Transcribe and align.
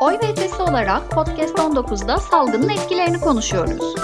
Oy 0.00 0.18
ve 0.22 0.28
Ötesi 0.32 0.62
olarak 0.62 1.10
Podcast 1.10 1.58
19'da 1.58 2.18
salgının 2.18 2.68
etkilerini 2.68 3.20
konuşuyoruz. 3.20 3.94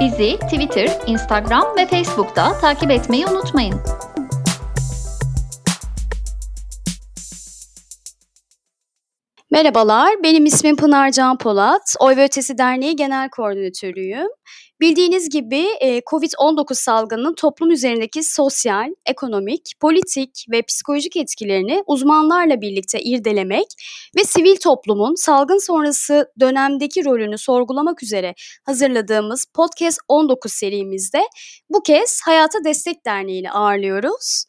Bizi 0.00 0.38
Twitter, 0.38 1.00
Instagram 1.06 1.64
ve 1.76 1.86
Facebook'ta 1.86 2.58
takip 2.60 2.90
etmeyi 2.90 3.26
unutmayın. 3.26 3.80
Merhabalar, 9.50 10.22
benim 10.22 10.46
ismim 10.46 10.76
Pınar 10.76 11.10
Can 11.10 11.38
Polat. 11.38 11.94
Oy 12.00 12.16
ve 12.16 12.24
Ötesi 12.24 12.58
Derneği 12.58 12.96
Genel 12.96 13.28
Koordinatörüyüm. 13.30 14.28
Bildiğiniz 14.80 15.30
gibi 15.30 15.66
e, 15.80 15.98
COVID-19 15.98 16.74
salgının 16.74 17.34
toplum 17.34 17.70
üzerindeki 17.70 18.22
sosyal, 18.22 18.90
ekonomik, 19.06 19.72
politik 19.80 20.44
ve 20.50 20.62
psikolojik 20.62 21.16
etkilerini 21.16 21.82
uzmanlarla 21.86 22.60
birlikte 22.60 23.00
irdelemek 23.00 23.66
ve 24.16 24.24
sivil 24.24 24.56
toplumun 24.56 25.14
salgın 25.14 25.66
sonrası 25.66 26.32
dönemdeki 26.40 27.04
rolünü 27.04 27.38
sorgulamak 27.38 28.02
üzere 28.02 28.34
hazırladığımız 28.66 29.46
Podcast 29.54 29.98
19 30.08 30.52
serimizde 30.52 31.20
bu 31.70 31.82
kez 31.82 32.20
Hayata 32.24 32.64
Destek 32.64 33.06
Derneği'ni 33.06 33.50
ağırlıyoruz. 33.50 34.44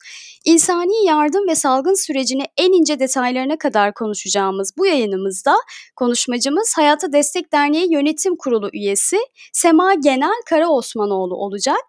İnsani 0.45 1.05
yardım 1.05 1.48
ve 1.48 1.55
salgın 1.55 2.05
sürecini 2.05 2.43
en 2.57 2.71
ince 2.71 2.99
detaylarına 2.99 3.57
kadar 3.57 3.93
konuşacağımız 3.93 4.71
bu 4.77 4.85
yayınımızda 4.85 5.55
konuşmacımız 5.95 6.73
Hayata 6.77 7.13
Destek 7.13 7.53
Derneği 7.53 7.93
Yönetim 7.93 8.35
Kurulu 8.35 8.70
üyesi 8.73 9.17
Sema 9.53 9.93
Genel 9.93 10.41
Kara 10.49 10.70
Osmanoğlu 10.70 11.35
olacak. 11.35 11.85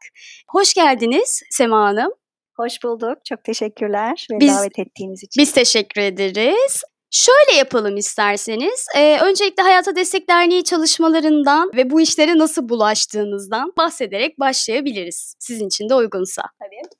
Hoş 0.48 0.74
geldiniz 0.74 1.42
Sema 1.50 1.84
Hanım. 1.84 2.12
Hoş 2.56 2.82
bulduk. 2.84 3.24
Çok 3.24 3.44
teşekkürler 3.44 4.26
ve 4.32 4.40
biz, 4.40 4.56
davet 4.56 4.78
ettiğiniz 4.78 5.22
için. 5.22 5.42
Biz 5.42 5.52
teşekkür 5.52 6.00
ederiz. 6.00 6.82
Şöyle 7.10 7.58
yapalım 7.58 7.96
isterseniz. 7.96 8.86
Ee, 8.96 9.18
öncelikle 9.20 9.62
Hayata 9.62 9.96
Destek 9.96 10.28
Derneği 10.28 10.64
çalışmalarından 10.64 11.70
ve 11.76 11.90
bu 11.90 12.00
işlere 12.00 12.38
nasıl 12.38 12.68
bulaştığınızdan 12.68 13.72
bahsederek 13.78 14.40
başlayabiliriz. 14.40 15.34
Sizin 15.38 15.66
için 15.66 15.88
de 15.88 15.94
uygunsa. 15.94 16.42
Tabii. 16.58 16.99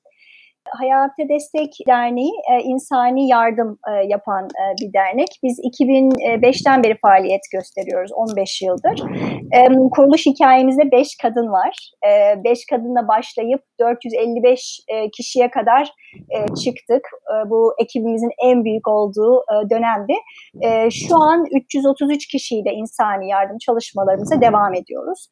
Hayata 0.69 1.29
Destek 1.29 1.73
Derneği 1.87 2.33
e, 2.51 2.61
insani 2.63 3.27
yardım 3.27 3.79
e, 3.89 4.07
yapan 4.07 4.43
e, 4.43 4.63
bir 4.81 4.93
dernek. 4.93 5.27
Biz 5.43 5.59
2005'ten 5.59 6.83
beri 6.83 6.97
faaliyet 7.01 7.41
gösteriyoruz, 7.53 8.11
15 8.11 8.61
yıldır. 8.61 9.03
Kuruluş 9.91 10.25
hikayemizde 10.25 10.91
5 10.91 11.07
kadın 11.21 11.51
var. 11.51 11.91
5 12.43 12.59
e, 12.59 12.61
kadınla 12.69 13.07
başlayıp 13.07 13.61
455 13.79 14.79
e, 14.87 15.09
kişiye 15.09 15.51
kadar 15.51 15.91
çıktık. 16.63 17.01
Bu 17.45 17.73
ekibimizin 17.79 18.31
en 18.43 18.65
büyük 18.65 18.87
olduğu 18.87 19.37
e, 19.37 19.69
dönemdi. 19.69 20.13
E, 20.61 20.89
şu 20.91 21.15
an 21.15 21.45
333 21.51 22.27
kişiyle 22.27 22.73
insani 22.73 23.29
yardım 23.29 23.57
çalışmalarımıza 23.57 24.41
devam 24.41 24.73
ediyoruz. 24.73 25.27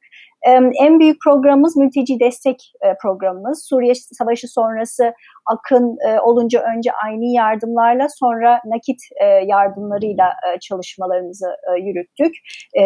En 0.81 0.99
büyük 0.99 1.21
programımız 1.21 1.77
mülteci 1.77 2.19
destek 2.19 2.73
programımız. 3.01 3.65
Suriye 3.65 3.95
Savaşı 3.95 4.47
sonrası 4.47 5.13
akın 5.53 5.97
olunca 6.23 6.63
önce 6.75 6.91
aynı 7.05 7.25
yardımlarla 7.25 8.07
sonra 8.19 8.61
nakit 8.65 8.99
yardımlarıyla 9.45 10.33
çalışmalarımızı 10.61 11.45
yürüttük 11.81 12.33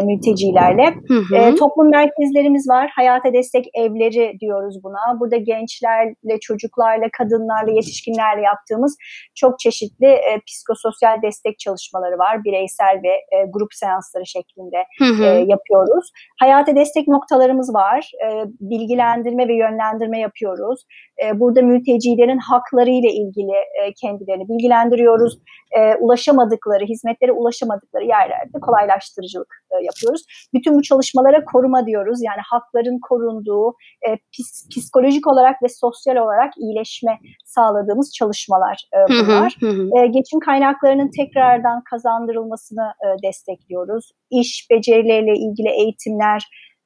mültecilerle. 0.03 0.85
Hı 1.07 1.13
hı. 1.13 1.55
Toplum 1.55 1.89
merkezlerimiz 1.91 2.69
var. 2.69 2.91
Hayata 2.95 3.33
destek 3.33 3.65
evleri 3.73 4.39
diyoruz 4.39 4.75
buna. 4.83 5.19
Burada 5.19 5.37
gençlerle, 5.37 6.39
çocuklarla, 6.41 7.05
kadınlarla, 7.17 7.71
yetişkinlerle 7.71 8.41
yaptığımız 8.41 8.97
çok 9.35 9.59
çeşitli 9.59 10.17
psikososyal 10.47 11.21
destek 11.21 11.59
çalışmaları 11.59 12.17
var. 12.17 12.43
Bireysel 12.43 13.01
ve 13.03 13.45
grup 13.53 13.73
seansları 13.73 14.25
şeklinde 14.25 14.77
hı 14.99 15.05
hı. 15.05 15.45
yapıyoruz. 15.47 16.11
Hayata 16.39 16.75
destek 16.75 17.07
noktaları 17.07 17.43
çalışmalarımız 17.43 17.73
var. 17.73 18.11
E, 18.25 18.45
bilgilendirme 18.59 19.47
ve 19.47 19.53
yönlendirme 19.53 20.19
yapıyoruz. 20.19 20.85
E, 21.25 21.39
burada 21.39 21.61
mültecilerin 21.61 22.39
hakları 22.53 22.89
ile 22.89 23.11
ilgili 23.21 23.57
e, 23.79 23.81
kendilerini 24.01 24.45
bilgilendiriyoruz. 24.49 25.33
E, 25.77 25.79
ulaşamadıkları, 25.95 26.83
hizmetlere 26.85 27.31
ulaşamadıkları 27.31 28.05
yerlerde 28.05 28.57
kolaylaştırıcılık 28.61 29.51
e, 29.71 29.75
yapıyoruz. 29.89 30.21
Bütün 30.53 30.75
bu 30.77 30.81
çalışmalara 30.81 31.45
koruma 31.45 31.85
diyoruz. 31.85 32.19
Yani 32.23 32.41
hakların 32.51 32.99
korunduğu, 33.09 33.67
e, 34.07 34.09
pis, 34.35 34.69
psikolojik 34.71 35.27
olarak 35.27 35.55
ve 35.63 35.67
sosyal 35.69 36.15
olarak 36.15 36.51
iyileşme 36.57 37.19
sağladığımız 37.45 38.13
çalışmalar 38.19 38.77
e, 38.95 38.99
bunlar. 39.09 39.57
Hı 39.59 39.67
hı 39.67 39.71
hı. 39.71 39.89
E, 39.97 40.07
geçim 40.07 40.39
kaynaklarının 40.39 41.11
tekrardan 41.17 41.83
kazandırılmasını 41.91 42.87
e, 43.05 43.07
destekliyoruz. 43.27 44.11
İş 44.31 44.67
becerileriyle 44.71 45.33
ilgili 45.33 45.69
eğitimler, 45.69 46.41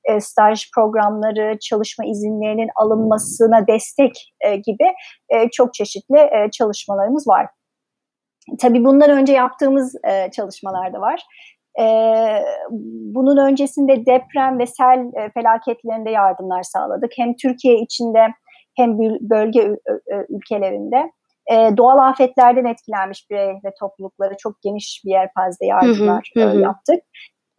e, 0.07 0.19
staj 0.21 0.71
programları, 0.75 1.57
çalışma 1.59 2.05
izinlerinin 2.05 2.69
alınmasına 2.75 3.67
destek 3.67 4.33
e, 4.41 4.55
gibi 4.55 4.93
e, 5.29 5.49
çok 5.49 5.73
çeşitli 5.73 6.19
e, 6.19 6.51
çalışmalarımız 6.51 7.27
var. 7.27 7.47
Tabii 8.59 8.85
bundan 8.85 9.09
önce 9.09 9.33
yaptığımız 9.33 9.95
e, 9.95 10.31
çalışmalar 10.31 10.93
da 10.93 11.01
var. 11.01 11.23
Ee, 11.79 12.43
bunun 13.13 13.37
öncesinde 13.37 14.05
deprem 14.05 14.59
ve 14.59 14.65
sel 14.65 14.99
e, 14.99 15.31
felaketlerinde 15.33 16.09
yardımlar 16.09 16.63
sağladık. 16.63 17.11
Hem 17.17 17.35
Türkiye 17.35 17.79
içinde 17.79 18.27
hem 18.77 18.99
bölge 18.99 19.77
ülkelerinde. 20.29 21.11
E, 21.51 21.77
doğal 21.77 21.97
afetlerden 21.97 22.65
etkilenmiş 22.65 23.29
birey 23.29 23.47
ve 23.47 23.71
toplulukları 23.79 24.33
çok 24.37 24.61
geniş 24.61 25.01
bir 25.05 25.11
yelpazede 25.11 25.65
yardımlar 25.65 26.31
hı 26.37 26.43
hı, 26.43 26.49
hı. 26.49 26.61
yaptık 26.61 26.99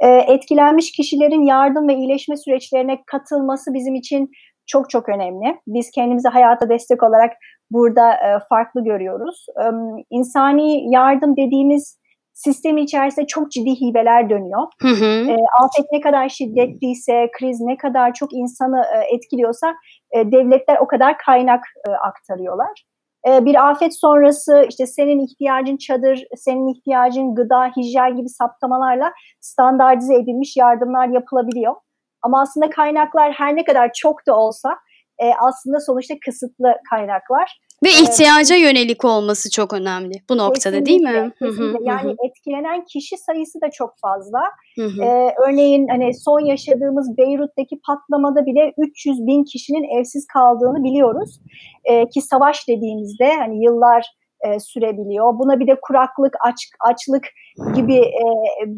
e, 0.00 0.08
etkilenmiş 0.08 0.92
kişilerin 0.92 1.42
yardım 1.42 1.88
ve 1.88 1.94
iyileşme 1.94 2.36
süreçlerine 2.36 3.02
katılması 3.06 3.74
bizim 3.74 3.94
için 3.94 4.30
çok 4.66 4.90
çok 4.90 5.08
önemli. 5.08 5.58
Biz 5.66 5.90
kendimizi 5.90 6.28
hayata 6.28 6.68
destek 6.68 7.02
olarak 7.02 7.32
burada 7.70 8.12
e, 8.12 8.38
farklı 8.48 8.84
görüyoruz. 8.84 9.46
E, 9.60 9.66
insani 10.10 10.94
yardım 10.94 11.36
dediğimiz 11.36 11.98
sistem 12.38 12.78
içerisinde 12.78 13.26
çok 13.26 13.50
ciddi 13.50 13.70
hibeler 13.70 14.30
dönüyor. 14.30 14.62
Hı 14.82 14.88
hı. 14.88 15.30
E, 15.30 15.36
afet 15.62 15.86
ne 15.92 16.00
kadar 16.00 16.28
şiddetliyse, 16.28 17.30
kriz 17.38 17.60
ne 17.60 17.76
kadar 17.76 18.14
çok 18.14 18.32
insanı 18.32 18.82
e, 18.94 19.14
etkiliyorsa 19.14 19.74
e, 20.10 20.32
devletler 20.32 20.76
o 20.80 20.86
kadar 20.86 21.18
kaynak 21.18 21.64
e, 21.88 21.90
aktarıyorlar. 21.90 22.84
Ee, 23.28 23.44
bir 23.44 23.68
afet 23.70 24.00
sonrası 24.00 24.66
işte 24.68 24.86
senin 24.86 25.26
ihtiyacın 25.26 25.76
çadır, 25.76 26.24
senin 26.36 26.74
ihtiyacın 26.74 27.34
gıda, 27.34 27.70
hijyen 27.76 28.16
gibi 28.16 28.28
saptamalarla 28.28 29.12
standartize 29.40 30.14
edilmiş 30.14 30.56
yardımlar 30.56 31.08
yapılabiliyor. 31.08 31.74
Ama 32.22 32.42
aslında 32.42 32.70
kaynaklar 32.70 33.32
her 33.32 33.56
ne 33.56 33.64
kadar 33.64 33.90
çok 33.92 34.26
da 34.26 34.36
olsa 34.36 34.76
e, 35.18 35.32
aslında 35.40 35.80
sonuçta 35.80 36.14
kısıtlı 36.24 36.74
kaynaklar. 36.90 37.58
Ve 37.84 37.88
ihtiyaca 37.88 38.56
ee, 38.56 38.60
yönelik 38.60 39.04
olması 39.04 39.50
çok 39.50 39.72
önemli 39.72 40.14
bu 40.30 40.36
noktada 40.38 40.86
değil 40.86 41.00
mi? 41.00 41.32
Kesinlikle. 41.38 41.84
Yani 41.84 42.16
etkilenen 42.28 42.84
kişi 42.84 43.16
sayısı 43.16 43.60
da 43.60 43.70
çok 43.70 43.94
fazla. 44.02 44.40
Ee, 44.78 45.30
örneğin 45.46 45.88
hani 45.88 46.14
son 46.14 46.40
yaşadığımız 46.40 47.18
Beyrut'taki 47.18 47.80
patlamada 47.86 48.46
bile 48.46 48.72
300 48.78 49.26
bin 49.26 49.44
kişinin 49.44 49.98
evsiz 49.98 50.26
kaldığını 50.26 50.84
biliyoruz. 50.84 51.40
Ee, 51.84 52.08
ki 52.08 52.20
savaş 52.20 52.68
dediğimizde 52.68 53.34
hani 53.36 53.64
yıllar 53.64 54.06
e, 54.40 54.60
sürebiliyor. 54.60 55.38
Buna 55.38 55.60
bir 55.60 55.66
de 55.66 55.78
kuraklık, 55.82 56.34
aç, 56.46 56.56
açlık 56.90 57.26
gibi 57.74 57.96
e, 57.96 58.24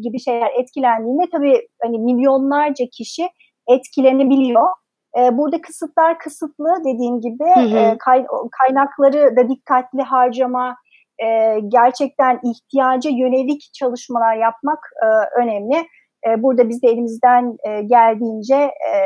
gibi 0.01 0.19
şeyler 0.19 0.49
etkilendiğinde 0.59 1.23
tabii 1.31 1.67
hani 1.81 1.99
milyonlarca 1.99 2.85
kişi 2.91 3.29
etkilenebiliyor. 3.67 4.67
E, 5.17 5.37
burada 5.37 5.61
kısıtlar 5.61 6.19
kısıtlı 6.19 6.75
dediğim 6.79 7.21
gibi 7.21 7.43
hı 7.55 7.59
hı. 7.59 7.77
E, 7.77 7.97
kay, 7.97 8.25
kaynakları 8.61 9.35
da 9.35 9.49
dikkatli 9.49 10.01
harcama, 10.01 10.75
e, 11.23 11.59
gerçekten 11.67 12.39
ihtiyaca 12.43 13.09
yönelik 13.09 13.69
çalışmalar 13.73 14.35
yapmak 14.35 14.79
e, 15.03 15.07
önemli. 15.41 15.87
E, 16.27 16.43
burada 16.43 16.69
biz 16.69 16.83
de 16.83 16.87
elimizden 16.87 17.57
e, 17.67 17.81
geldiğince 17.81 18.55
e, 18.55 18.97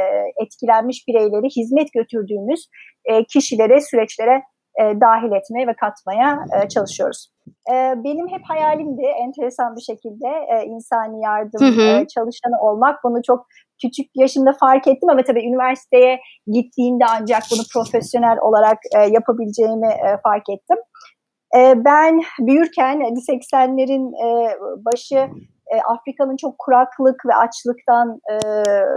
etkilenmiş 0.44 1.08
bireyleri 1.08 1.48
hizmet 1.50 1.94
götürdüğümüz 1.94 2.70
e, 3.06 3.24
kişilere, 3.24 3.82
süreçlere 3.82 4.44
e, 4.82 4.84
dahil 4.84 5.32
etmeye 5.32 5.68
ve 5.68 5.74
katmaya 5.74 6.46
e, 6.64 6.70
çalışıyoruz. 6.70 7.32
E, 7.72 7.74
benim 8.04 8.28
hep 8.28 8.42
hayalimdi 8.44 9.02
enteresan 9.02 9.76
bir 9.76 9.82
şekilde 9.82 10.28
e, 10.28 10.66
insani 10.66 11.22
yardım 11.22 11.62
hı 11.62 11.82
hı. 11.82 11.82
E, 11.82 12.08
çalışanı 12.08 12.62
olmak. 12.62 13.04
Bunu 13.04 13.22
çok 13.24 13.48
küçük 13.82 14.12
yaşımda 14.16 14.52
fark 14.60 14.88
ettim 14.88 15.10
ama 15.10 15.24
tabii 15.24 15.48
üniversiteye 15.48 16.20
gittiğimde 16.48 17.06
ancak 17.10 17.44
bunu 17.52 17.62
profesyonel 17.74 18.38
olarak 18.42 18.78
e, 18.98 19.00
yapabileceğimi 19.00 19.88
e, 19.88 20.08
fark 20.24 20.50
ettim. 20.50 20.78
E, 21.58 21.86
ben 21.86 22.22
büyürken 22.40 23.00
80'lerin 23.00 24.06
e, 24.26 24.58
başı 24.86 25.30
e, 25.74 25.76
Afrika'nın 25.94 26.38
çok 26.38 26.56
kuraklık 26.60 27.26
ve 27.26 27.36
açlıktan 27.36 28.20
e, 28.32 28.36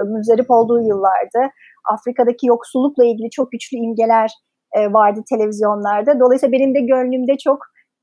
müzdarip 0.05 0.51
olduğu 0.51 0.81
yıllardı. 0.81 1.51
Afrika'daki 1.93 2.47
yoksullukla 2.47 3.05
ilgili 3.05 3.31
çok 3.31 3.53
güçlü 3.53 3.77
imgeler 3.77 4.31
e, 4.77 4.93
vardı 4.93 5.21
televizyonlarda. 5.31 6.21
Dolayısıyla 6.21 6.53
benim 6.53 6.75
de 6.75 6.81
gönlümde 6.81 7.39
çok 7.39 7.59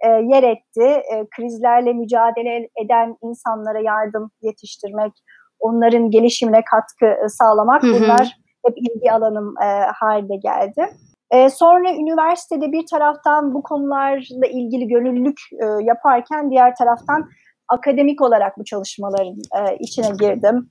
e, 0.06 0.08
yer 0.08 0.44
etti. 0.44 0.86
E, 1.14 1.26
krizlerle 1.36 1.94
mücadele 1.94 2.70
eden 2.86 3.16
insanlara 3.24 3.80
yardım 3.80 4.32
yetiştirmek, 4.42 5.14
onların 5.60 6.12
gelişimine 6.12 6.64
katkı 6.72 7.06
e, 7.06 7.30
sağlamak 7.30 7.84
hı 7.84 7.88
hı. 7.88 7.94
bunlar 7.94 8.38
hep 8.68 8.78
ilgi 8.78 9.12
alanım 9.12 9.54
e, 9.64 9.68
haline 10.00 10.38
geldi. 10.38 10.90
E, 11.32 11.50
sonra 11.50 11.92
üniversitede 11.92 12.72
bir 12.72 12.86
taraftan 12.92 13.54
bu 13.54 13.64
konularla 13.64 14.48
ilgili 14.48 14.88
gönüllülük 14.88 15.40
e, 15.64 15.66
yaparken 15.84 16.52
diğer 16.52 16.76
taraftan 16.76 17.30
akademik 17.70 18.22
olarak 18.22 18.58
bu 18.58 18.64
çalışmaların 18.64 19.36
e, 19.36 19.78
içine 19.80 20.10
girdim. 20.20 20.70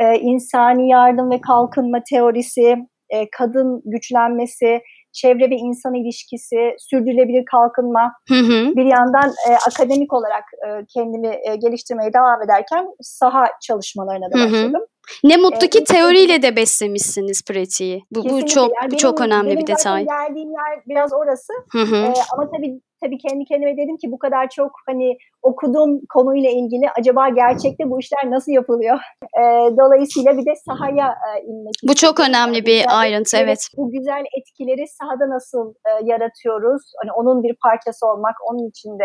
E, 0.00 0.18
insani 0.18 0.88
yardım 0.88 1.30
ve 1.30 1.40
kalkınma 1.40 1.98
teorisi, 2.10 2.76
e, 3.10 3.30
kadın 3.30 3.82
güçlenmesi, 3.84 4.80
çevre 5.12 5.50
ve 5.50 5.56
insan 5.56 5.94
ilişkisi, 5.94 6.76
sürdürülebilir 6.78 7.44
kalkınma. 7.44 8.12
Hı 8.28 8.34
hı. 8.34 8.76
Bir 8.76 8.84
yandan 8.84 9.30
e, 9.48 9.50
akademik 9.70 10.12
olarak 10.12 10.44
e, 10.66 10.68
kendimi 10.94 11.28
e, 11.48 11.56
geliştirmeye 11.56 12.12
devam 12.12 12.42
ederken 12.42 12.86
saha 13.00 13.44
çalışmalarına 13.62 14.30
da 14.30 14.34
başladım. 14.34 14.72
Hı 14.74 14.78
hı. 14.78 14.91
Ne 15.24 15.36
mutlu 15.36 15.68
ki 15.68 15.84
teoriyle 15.84 16.42
de 16.42 16.56
beslemişsiniz 16.56 17.44
pratiği. 17.44 18.04
Bu, 18.10 18.24
bu 18.24 18.46
çok 18.46 18.72
yani 18.74 18.90
benim, 18.90 18.96
çok 18.96 19.20
önemli 19.20 19.46
benim 19.46 19.60
bir 19.60 19.66
detay. 19.66 20.04
Geldiğim 20.04 20.50
yer 20.50 20.82
biraz 20.88 21.12
orası. 21.12 21.52
Hı 21.72 21.82
hı. 21.82 21.96
Ee, 21.96 22.12
ama 22.32 22.50
tabii 22.50 22.80
tabii 23.02 23.18
kendi 23.18 23.44
kendime 23.44 23.76
dedim 23.76 23.96
ki 23.96 24.12
bu 24.12 24.18
kadar 24.18 24.48
çok 24.48 24.70
hani 24.86 25.18
okuduğum 25.42 26.00
konuyla 26.08 26.50
ilgili 26.50 26.90
acaba 26.98 27.28
gerçekte 27.28 27.90
bu 27.90 28.00
işler 28.00 28.30
nasıl 28.30 28.52
yapılıyor? 28.52 28.98
E, 29.38 29.44
dolayısıyla 29.78 30.38
bir 30.38 30.46
de 30.46 30.54
sahaya 30.66 31.08
e, 31.08 31.42
inmek 31.42 31.74
Bu 31.88 31.94
çok 31.94 32.20
önemli 32.20 32.66
bir 32.66 32.76
güzel 32.76 32.98
ayrıntı 32.98 33.36
evet. 33.36 33.68
Bu 33.76 33.90
güzel 33.90 34.24
etkileri 34.38 34.88
sahada 34.88 35.34
nasıl 35.34 35.74
e, 35.74 35.90
yaratıyoruz? 36.04 36.82
Hani 37.02 37.12
onun 37.12 37.42
bir 37.42 37.56
parçası 37.62 38.06
olmak, 38.06 38.34
onun 38.50 38.68
içinde 38.68 39.04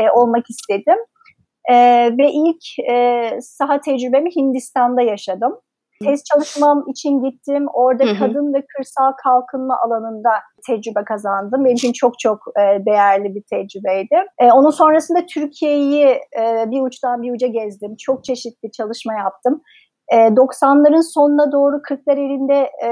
e, 0.00 0.10
olmak 0.10 0.44
istedim. 0.50 0.98
E, 1.68 1.74
ve 2.18 2.32
ilk 2.32 2.90
e, 2.90 3.30
saha 3.40 3.80
tecrübemi 3.80 4.30
Hindistan'da 4.36 5.02
yaşadım. 5.02 5.60
Tez 6.04 6.22
çalışmam 6.24 6.84
için 6.88 7.22
gittim. 7.22 7.66
Orada 7.72 8.04
hı 8.04 8.08
hı. 8.08 8.18
kadın 8.18 8.54
ve 8.54 8.64
kırsal 8.76 9.12
kalkınma 9.24 9.78
alanında 9.84 10.30
tecrübe 10.66 11.04
kazandım. 11.04 11.64
Benim 11.64 11.76
için 11.76 11.92
çok 11.92 12.18
çok 12.18 12.38
e, 12.58 12.84
değerli 12.86 13.34
bir 13.34 13.42
tecrübeydi. 13.42 14.24
E, 14.38 14.52
onun 14.52 14.70
sonrasında 14.70 15.26
Türkiye'yi 15.26 16.06
e, 16.40 16.70
bir 16.70 16.80
uçtan 16.80 17.22
bir 17.22 17.32
uca 17.32 17.46
gezdim. 17.46 17.96
Çok 17.96 18.24
çeşitli 18.24 18.72
çalışma 18.72 19.14
yaptım. 19.14 19.62
E, 20.12 20.16
90'ların 20.16 21.12
sonuna 21.12 21.52
doğru 21.52 21.76
40'lar 21.76 22.20
elinde 22.20 22.70
e, 22.84 22.90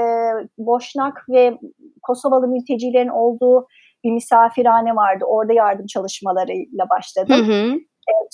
Boşnak 0.57 1.25
ve 1.29 1.57
Kosovalı 2.01 2.47
mültecilerin 2.47 3.09
olduğu 3.09 3.67
bir 4.03 4.11
misafirhane 4.11 4.95
vardı. 4.95 5.25
Orada 5.27 5.53
yardım 5.53 5.85
çalışmalarıyla 5.85 6.89
başladım. 6.89 7.35
Hı 7.35 7.53
hı. 7.53 7.79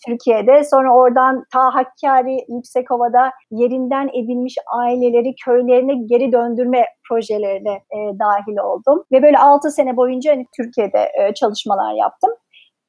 Türkiye'de. 0.08 0.64
Sonra 0.64 0.96
oradan 0.96 1.44
ta 1.54 1.76
Hakkari, 1.76 2.38
Yüksekova'da 2.50 3.32
yerinden 3.52 4.08
edilmiş 4.08 4.56
aileleri 4.74 5.36
köylerine 5.46 5.94
geri 6.06 6.32
döndürme 6.32 6.86
projelerine 7.10 7.74
e, 7.74 7.98
dahil 8.20 8.58
oldum. 8.58 9.04
Ve 9.12 9.24
böyle 9.24 9.38
6 9.38 9.72
sene 9.72 9.98
boyunca 9.98 10.32
hani 10.32 10.46
Türkiye'de 10.58 11.12
e, 11.20 11.34
çalışmalar 11.34 11.94
yaptım. 11.94 12.32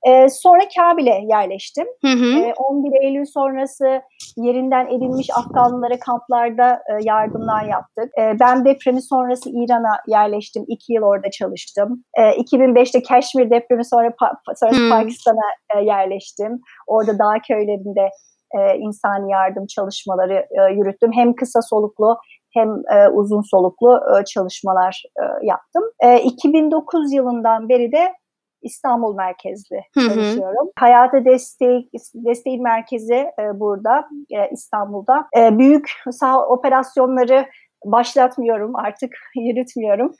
E, 0.06 0.28
sonra 0.28 0.62
Kabil'e 0.76 1.20
yerleştim. 1.30 1.86
Hı 2.04 2.12
hı. 2.12 2.38
E, 2.38 2.54
11 2.54 3.04
Eylül 3.04 3.24
sonrası 3.24 4.02
yerinden 4.36 4.86
edilmiş 4.86 5.28
Afganlılara 5.38 5.98
kamplarda 5.98 6.72
e, 6.72 6.92
yardımlar 7.00 7.64
yaptık. 7.64 8.10
E, 8.18 8.40
ben 8.40 8.64
depremi 8.64 9.02
sonrası 9.02 9.50
İran'a 9.50 9.96
yerleştim. 10.08 10.64
İki 10.68 10.92
yıl 10.92 11.02
orada 11.02 11.30
çalıştım. 11.30 12.04
E, 12.18 12.22
2005'te 12.22 13.02
Keşmir 13.02 13.50
depremi 13.50 13.84
sonra 13.84 14.08
pa- 14.08 14.58
sonrası. 14.60 14.90
Pakistan'a 14.90 15.78
e, 15.80 15.84
yerleştim. 15.84 16.60
Orada 16.86 17.18
dağ 17.18 17.34
köylerinde 17.48 18.08
e, 18.58 18.78
insani 18.78 19.30
yardım 19.32 19.66
çalışmaları 19.66 20.46
e, 20.50 20.72
yürüttüm. 20.74 21.12
Hem 21.12 21.34
kısa 21.34 21.62
soluklu 21.62 22.18
hem 22.54 22.68
e, 22.68 23.08
uzun 23.08 23.42
soluklu 23.50 24.00
e, 24.20 24.24
çalışmalar 24.24 25.02
e, 25.20 25.46
yaptım. 25.46 25.82
E, 26.00 26.20
2009 26.20 27.12
yılından 27.12 27.68
beri 27.68 27.92
de 27.92 28.12
İstanbul 28.62 29.14
merkezli 29.14 29.80
çalışıyorum. 29.94 30.66
Hı 30.66 30.68
hı. 30.68 30.72
Hayata 30.78 31.24
Destek 31.24 31.90
Desteği 32.14 32.60
Merkezi 32.60 33.14
e, 33.14 33.60
burada 33.60 34.08
e, 34.30 34.50
İstanbul'da. 34.52 35.26
E, 35.36 35.58
büyük 35.58 35.90
sağ 36.10 36.46
operasyonları 36.46 37.46
başlatmıyorum 37.84 38.76
artık 38.76 39.10
yürütmüyorum. 39.36 40.12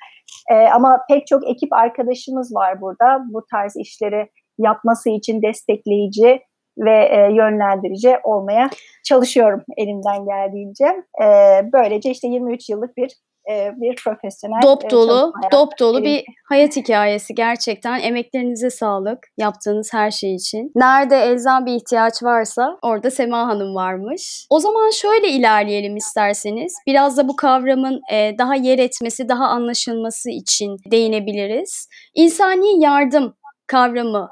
E, 0.51 0.55
ama 0.55 1.01
pek 1.09 1.27
çok 1.27 1.49
ekip 1.51 1.73
arkadaşımız 1.73 2.55
var 2.55 2.81
burada 2.81 3.23
bu 3.29 3.45
tarz 3.51 3.77
işleri 3.77 4.31
yapması 4.59 5.11
için 5.11 5.43
destekleyici 5.43 6.41
ve 6.79 7.09
e, 7.11 7.35
yönlendirici 7.35 8.19
olmaya 8.25 8.71
çalışıyorum 9.05 9.63
elimden 9.77 10.25
geldiğince. 10.25 10.85
E, 11.23 11.27
böylece 11.73 12.11
işte 12.11 12.29
23 12.29 12.69
yıllık 12.69 12.97
bir 12.97 13.13
e, 13.51 13.73
bir 13.77 13.97
profesyonel 14.05 14.63
dop 14.63 14.85
e, 14.85 14.91
dolu, 14.91 15.33
dop 15.53 15.79
dolu 15.79 16.05
bir 16.05 16.25
hayat 16.49 16.77
hikayesi 16.77 17.35
gerçekten. 17.35 18.01
Emeklerinize 18.01 18.71
sağlık 18.71 19.19
yaptığınız 19.39 19.93
her 19.93 20.11
şey 20.11 20.35
için. 20.35 20.73
Nerede 20.75 21.17
elzem 21.17 21.67
bir 21.67 21.75
ihtiyaç 21.75 22.23
varsa 22.23 22.79
orada 22.83 23.11
Sema 23.11 23.47
Hanım 23.47 23.75
varmış. 23.75 24.47
O 24.51 24.61
zaman 24.61 24.91
şöyle 24.91 25.29
ilerleyelim 25.29 25.97
isterseniz. 25.97 26.75
Biraz 26.87 27.17
da 27.17 27.29
bu 27.29 27.37
kavramın 27.37 28.01
e, 28.13 28.39
daha 28.39 28.55
yer 28.55 28.79
etmesi, 28.79 29.29
daha 29.29 29.45
anlaşılması 29.47 30.31
için 30.31 30.77
değinebiliriz. 30.91 31.89
İnsani 32.15 32.85
yardım 32.85 33.37
kavramı 33.67 34.29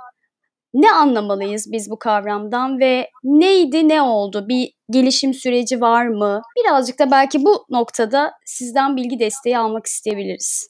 ne 0.74 0.92
anlamalıyız 0.92 1.72
biz 1.72 1.90
bu 1.90 1.98
kavramdan 1.98 2.78
ve 2.78 3.08
neydi 3.24 3.88
ne 3.88 4.02
oldu? 4.02 4.44
Bir 4.48 4.74
gelişim 4.90 5.34
süreci 5.34 5.80
var 5.80 6.06
mı? 6.06 6.42
Birazcık 6.56 6.98
da 6.98 7.10
belki 7.10 7.44
bu 7.44 7.50
noktada 7.70 8.32
sizden 8.44 8.96
bilgi 8.96 9.18
desteği 9.18 9.58
almak 9.58 9.86
isteyebiliriz. 9.86 10.68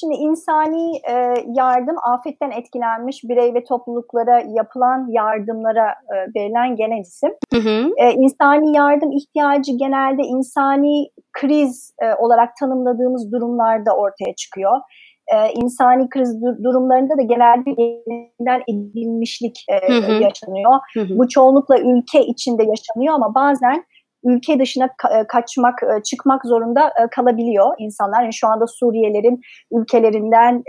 Şimdi 0.00 0.14
insani 0.14 1.00
yardım 1.56 1.96
afetten 2.12 2.50
etkilenmiş 2.50 3.24
birey 3.24 3.54
ve 3.54 3.64
topluluklara 3.64 4.40
yapılan 4.56 5.06
yardımlara 5.10 5.94
verilen 6.36 6.76
genel 6.76 7.00
isim. 7.00 7.30
Hı 7.52 7.60
hı. 7.60 7.90
İnsani 8.16 8.76
yardım 8.76 9.12
ihtiyacı 9.12 9.72
genelde 9.72 10.22
insani 10.22 11.06
kriz 11.32 11.94
olarak 12.18 12.56
tanımladığımız 12.60 13.32
durumlarda 13.32 13.90
ortaya 13.96 14.34
çıkıyor 14.34 14.80
e, 15.34 15.52
insani 15.52 16.08
kriz 16.08 16.42
durumlarında 16.42 17.18
da 17.18 17.22
genelde 17.22 17.70
yeniden 17.78 18.62
edilmişlik 18.68 19.64
e, 19.68 19.92
hı 19.92 19.98
hı. 19.98 20.22
yaşanıyor. 20.22 20.72
Hı 20.94 21.00
hı. 21.00 21.18
Bu 21.18 21.28
çoğunlukla 21.28 21.78
ülke 21.78 22.26
içinde 22.26 22.62
yaşanıyor 22.62 23.14
ama 23.14 23.34
bazen 23.34 23.84
ülke 24.24 24.58
dışına 24.58 24.84
e, 24.84 25.26
kaçmak, 25.26 25.82
e, 25.82 26.02
çıkmak 26.02 26.44
zorunda 26.44 26.88
e, 26.88 27.08
kalabiliyor 27.16 27.74
insanlar. 27.78 28.22
Yani 28.22 28.34
şu 28.34 28.48
anda 28.48 28.66
Suriyelerin 28.66 29.40
ülkelerinden 29.72 30.62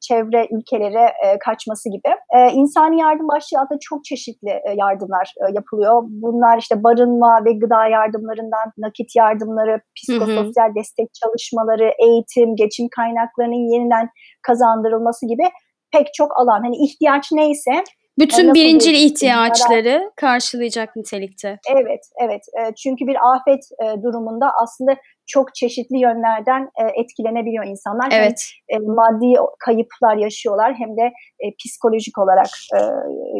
çevre 0.00 0.48
ülkelere 0.50 1.12
kaçması 1.44 1.88
gibi. 1.90 2.14
İnsani 2.52 3.00
yardım 3.00 3.28
başlığı 3.28 3.60
altında 3.60 3.78
çok 3.82 4.04
çeşitli 4.04 4.60
yardımlar 4.76 5.34
yapılıyor. 5.52 6.02
Bunlar 6.06 6.58
işte 6.58 6.82
barınma 6.82 7.44
ve 7.44 7.52
gıda 7.52 7.86
yardımlarından 7.86 8.72
nakit 8.78 9.16
yardımları, 9.16 9.80
psikososyal 9.96 10.68
hı 10.68 10.70
hı. 10.70 10.74
destek 10.74 11.08
çalışmaları, 11.14 11.92
eğitim, 11.98 12.56
geçim 12.56 12.88
kaynaklarının 12.96 13.72
yeniden 13.72 14.08
kazandırılması 14.42 15.26
gibi 15.26 15.44
pek 15.92 16.14
çok 16.14 16.40
alan. 16.40 16.60
Hani 16.62 16.76
ihtiyaç 16.76 17.32
neyse 17.32 17.72
bütün 18.18 18.46
yani 18.46 18.54
birincil 18.54 18.94
ihtiyaçları 18.94 19.98
kadar... 19.98 20.14
karşılayacak 20.16 20.96
nitelikte. 20.96 21.58
Evet, 21.70 22.00
evet. 22.20 22.40
E, 22.60 22.74
çünkü 22.74 23.06
bir 23.06 23.16
afet 23.34 23.64
e, 23.82 24.02
durumunda 24.02 24.46
aslında 24.62 24.96
çok 25.26 25.54
çeşitli 25.54 25.98
yönlerden 25.98 26.62
e, 26.62 27.00
etkilenebiliyor 27.00 27.64
insanlar. 27.64 28.08
Evet. 28.12 28.42
Hem 28.70 28.82
maddi 28.82 29.34
kayıplar 29.58 30.16
yaşıyorlar 30.16 30.74
hem 30.74 30.96
de 30.96 31.12
psikolojik 31.58 32.18
olarak 32.18 32.50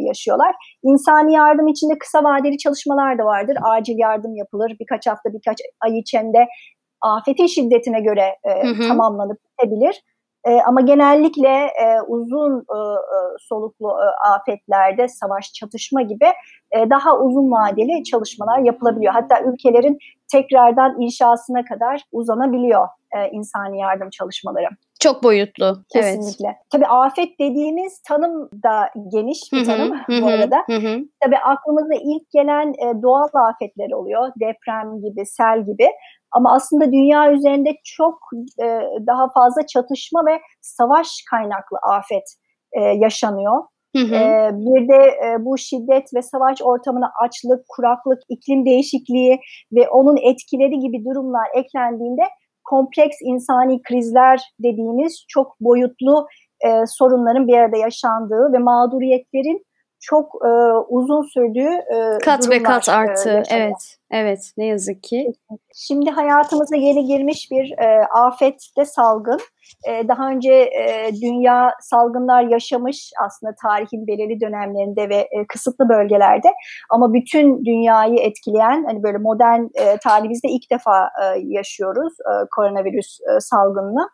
yaşıyorlar. 0.09 0.55
İnsani 0.83 1.35
yardım 1.35 1.69
içinde 1.69 1.99
kısa 1.99 2.25
vadeli 2.25 2.59
çalışmalar 2.59 3.19
da 3.19 3.25
vardır. 3.25 3.57
Acil 3.63 3.99
yardım 3.99 4.35
yapılır. 4.35 4.77
Birkaç 4.81 5.07
hafta, 5.07 5.33
birkaç 5.33 5.59
ay 5.81 5.99
içinde 5.99 6.47
afetin 7.01 7.47
şiddetine 7.47 8.01
göre 8.01 8.37
hı 8.65 8.69
hı. 8.69 8.89
tamamlanıp 8.89 9.39
bitebilir. 9.45 10.03
E, 10.45 10.61
ama 10.63 10.81
genellikle 10.81 11.49
e, 11.49 12.01
uzun 12.09 12.59
e, 12.59 12.79
e, 12.79 13.19
soluklu 13.41 13.89
e, 13.89 14.29
afetlerde 14.29 15.09
savaş, 15.09 15.53
çatışma 15.53 16.03
gibi 16.03 16.27
e, 16.73 16.91
daha 16.91 17.19
uzun 17.19 17.51
vadeli 17.51 18.05
çalışmalar 18.05 18.59
yapılabiliyor. 18.59 19.13
Hatta 19.13 19.41
ülkelerin 19.41 19.99
tekrardan 20.33 21.01
inşasına 21.01 21.65
kadar 21.65 22.03
uzanabiliyor 22.13 22.89
e, 23.17 23.29
insani 23.31 23.81
yardım 23.81 24.11
çalışmaları. 24.11 24.69
Çok 25.01 25.23
boyutlu. 25.23 25.77
Kesinlikle. 25.93 26.47
Evet. 26.47 26.57
Tabii 26.71 26.87
afet 26.87 27.39
dediğimiz 27.41 28.03
tanım 28.03 28.51
da 28.65 28.91
geniş 29.13 29.41
bir 29.53 29.65
tanım 29.65 29.91
hı-hı, 29.91 30.23
bu 30.23 30.27
arada. 30.27 30.57
Hı-hı. 30.67 30.99
Tabii 31.25 31.39
aklımıza 31.39 31.95
ilk 31.95 32.31
gelen 32.31 32.69
e, 32.69 33.03
doğal 33.03 33.29
afetler 33.35 33.91
oluyor. 33.91 34.33
Deprem 34.41 35.01
gibi, 35.03 35.27
sel 35.27 35.67
gibi. 35.67 35.89
Ama 36.33 36.55
aslında 36.55 36.93
dünya 36.93 37.33
üzerinde 37.33 37.77
çok 37.85 38.19
e, 38.63 38.67
daha 39.07 39.31
fazla 39.35 39.67
çatışma 39.67 40.27
ve 40.27 40.41
savaş 40.61 41.09
kaynaklı 41.31 41.79
afet 41.83 42.25
e, 42.73 42.81
yaşanıyor. 42.81 43.63
Hı 43.97 44.03
hı. 44.03 44.15
Ee, 44.15 44.51
bir 44.53 44.89
de 44.89 45.03
e, 45.27 45.45
bu 45.45 45.59
şiddet 45.59 46.15
ve 46.15 46.23
savaş 46.23 46.63
ortamına 46.63 47.13
açlık, 47.25 47.65
kuraklık, 47.69 48.19
iklim 48.29 48.67
değişikliği 48.67 49.41
ve 49.73 49.89
onun 49.89 50.17
etkileri 50.17 50.79
gibi 50.79 51.05
durumlar 51.05 51.47
eklendiğinde 51.55 52.23
kompleks 52.65 53.17
insani 53.23 53.83
krizler 53.83 54.41
dediğimiz 54.63 55.25
çok 55.29 55.61
boyutlu 55.61 56.27
e, 56.67 56.69
sorunların 56.87 57.49
bir 57.49 57.59
arada 57.59 57.77
yaşandığı 57.77 58.53
ve 58.53 58.59
mağduriyetlerin 58.59 59.65
çok 60.03 60.35
e, 60.45 60.51
uzun 60.89 61.23
sürdüğü 61.23 61.71
e, 61.95 62.19
kat 62.25 62.51
ve 62.51 62.63
kat 62.63 62.89
e, 62.89 62.93
artı. 62.93 63.31
E, 63.31 63.43
evet, 63.51 63.97
evet. 64.11 64.53
Ne 64.57 64.67
yazık 64.67 65.03
ki. 65.03 65.33
Şimdi 65.75 66.11
hayatımıza 66.11 66.77
yeni 66.77 67.05
girmiş 67.05 67.51
bir 67.51 67.79
e, 67.79 68.07
afette 68.07 68.85
salgın. 68.85 69.41
E, 69.89 70.09
daha 70.09 70.29
önce 70.29 70.53
e, 70.53 71.11
dünya 71.23 71.75
salgınlar 71.81 72.43
yaşamış 72.43 73.11
aslında 73.25 73.55
tarihin 73.63 74.07
belirli 74.07 74.41
dönemlerinde 74.41 75.09
ve 75.09 75.17
e, 75.17 75.47
kısıtlı 75.49 75.89
bölgelerde. 75.89 76.49
Ama 76.91 77.13
bütün 77.13 77.65
dünyayı 77.65 78.19
etkileyen 78.19 78.85
hani 78.85 79.03
böyle 79.03 79.19
modern 79.19 79.63
e, 79.75 79.97
tarihimizde 79.97 80.49
ilk 80.49 80.71
defa 80.71 81.05
e, 81.05 81.41
yaşıyoruz 81.45 82.13
e, 82.21 82.33
koronavirüs 82.57 83.19
e, 83.21 83.41
salgınını. 83.41 84.09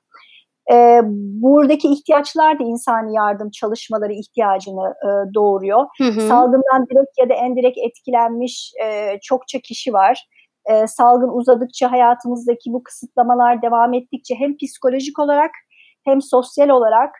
E, 0.72 1.00
buradaki 1.42 1.88
ihtiyaçlar 1.88 2.58
da 2.58 2.64
insani 2.64 3.14
yardım 3.14 3.50
çalışmaları 3.50 4.12
ihtiyacını 4.12 4.94
e, 5.04 5.34
doğuruyor. 5.34 5.86
Hı 5.98 6.04
hı. 6.04 6.20
Salgından 6.20 6.86
direkt 6.90 7.18
ya 7.18 7.28
da 7.28 7.34
endirekt 7.34 7.78
etkilenmiş 7.78 8.72
e, 8.84 9.18
çokça 9.22 9.58
kişi 9.58 9.92
var. 9.92 10.26
E, 10.70 10.86
salgın 10.86 11.28
uzadıkça 11.28 11.92
hayatımızdaki 11.92 12.72
bu 12.72 12.82
kısıtlamalar 12.82 13.62
devam 13.62 13.94
ettikçe 13.94 14.34
hem 14.34 14.56
psikolojik 14.56 15.18
olarak 15.18 15.50
hem 16.04 16.22
sosyal 16.22 16.68
olarak 16.68 17.14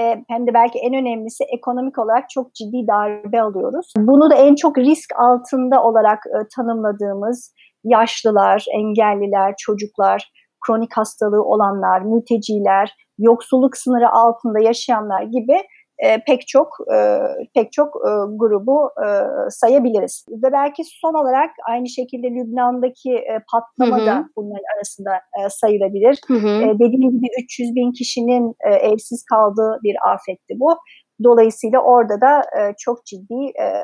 e, 0.00 0.24
hem 0.28 0.46
de 0.46 0.54
belki 0.54 0.78
en 0.78 0.94
önemlisi 0.94 1.44
ekonomik 1.44 1.98
olarak 1.98 2.30
çok 2.30 2.54
ciddi 2.54 2.86
darbe 2.88 3.42
alıyoruz. 3.42 3.92
Bunu 3.96 4.30
da 4.30 4.34
en 4.34 4.54
çok 4.54 4.78
risk 4.78 5.10
altında 5.16 5.82
olarak 5.82 6.18
e, 6.26 6.48
tanımladığımız 6.56 7.54
yaşlılar, 7.84 8.64
engelliler, 8.74 9.54
çocuklar, 9.58 10.30
kronik 10.66 10.96
hastalığı 10.96 11.42
olanlar, 11.42 12.00
mülteciler, 12.00 12.96
yoksulluk 13.18 13.76
sınırı 13.76 14.10
altında 14.10 14.60
yaşayanlar 14.60 15.22
gibi 15.22 15.62
e, 15.98 16.24
pek 16.26 16.48
çok 16.48 16.68
e, 16.94 17.18
pek 17.54 17.72
çok 17.72 17.88
e, 17.88 18.10
grubu 18.36 18.90
e, 19.06 19.08
sayabiliriz. 19.50 20.26
Ve 20.30 20.52
belki 20.52 20.82
son 20.84 21.14
olarak 21.14 21.50
aynı 21.70 21.88
şekilde 21.88 22.26
Lübnan'daki 22.26 23.14
e, 23.14 23.38
patlama 23.52 23.98
hı 23.98 24.02
hı. 24.02 24.06
da 24.06 24.24
bunların 24.36 24.76
arasında 24.76 25.10
e, 25.14 25.48
sayılabilir. 25.48 26.20
Hı 26.26 26.34
hı. 26.34 26.48
E, 26.48 26.74
dediğim 26.74 27.10
gibi 27.10 27.26
300 27.42 27.74
bin 27.74 27.92
kişinin 27.92 28.54
e, 28.70 28.74
evsiz 28.74 29.24
kaldığı 29.24 29.78
bir 29.82 29.96
afetti 30.12 30.54
bu. 30.56 30.76
Dolayısıyla 31.24 31.80
orada 31.80 32.20
da 32.20 32.40
e, 32.40 32.74
çok 32.78 33.06
ciddi 33.06 33.44
e, 33.58 33.64
e 33.64 33.82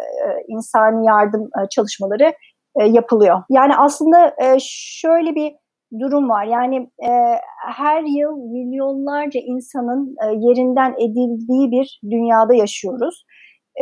insani 0.48 1.06
yardım 1.06 1.42
e, 1.42 1.68
çalışmaları 1.70 2.32
e, 2.80 2.84
yapılıyor. 2.84 3.42
Yani 3.50 3.76
aslında 3.76 4.34
e, 4.42 4.56
şöyle 4.60 5.34
bir 5.34 5.52
durum 6.00 6.28
var. 6.28 6.44
Yani 6.44 6.76
e, 7.02 7.10
her 7.72 8.02
yıl 8.02 8.36
milyonlarca 8.36 9.40
insanın 9.40 10.16
e, 10.24 10.26
yerinden 10.26 10.92
edildiği 10.92 11.70
bir 11.70 12.00
dünyada 12.10 12.54
yaşıyoruz. 12.54 13.24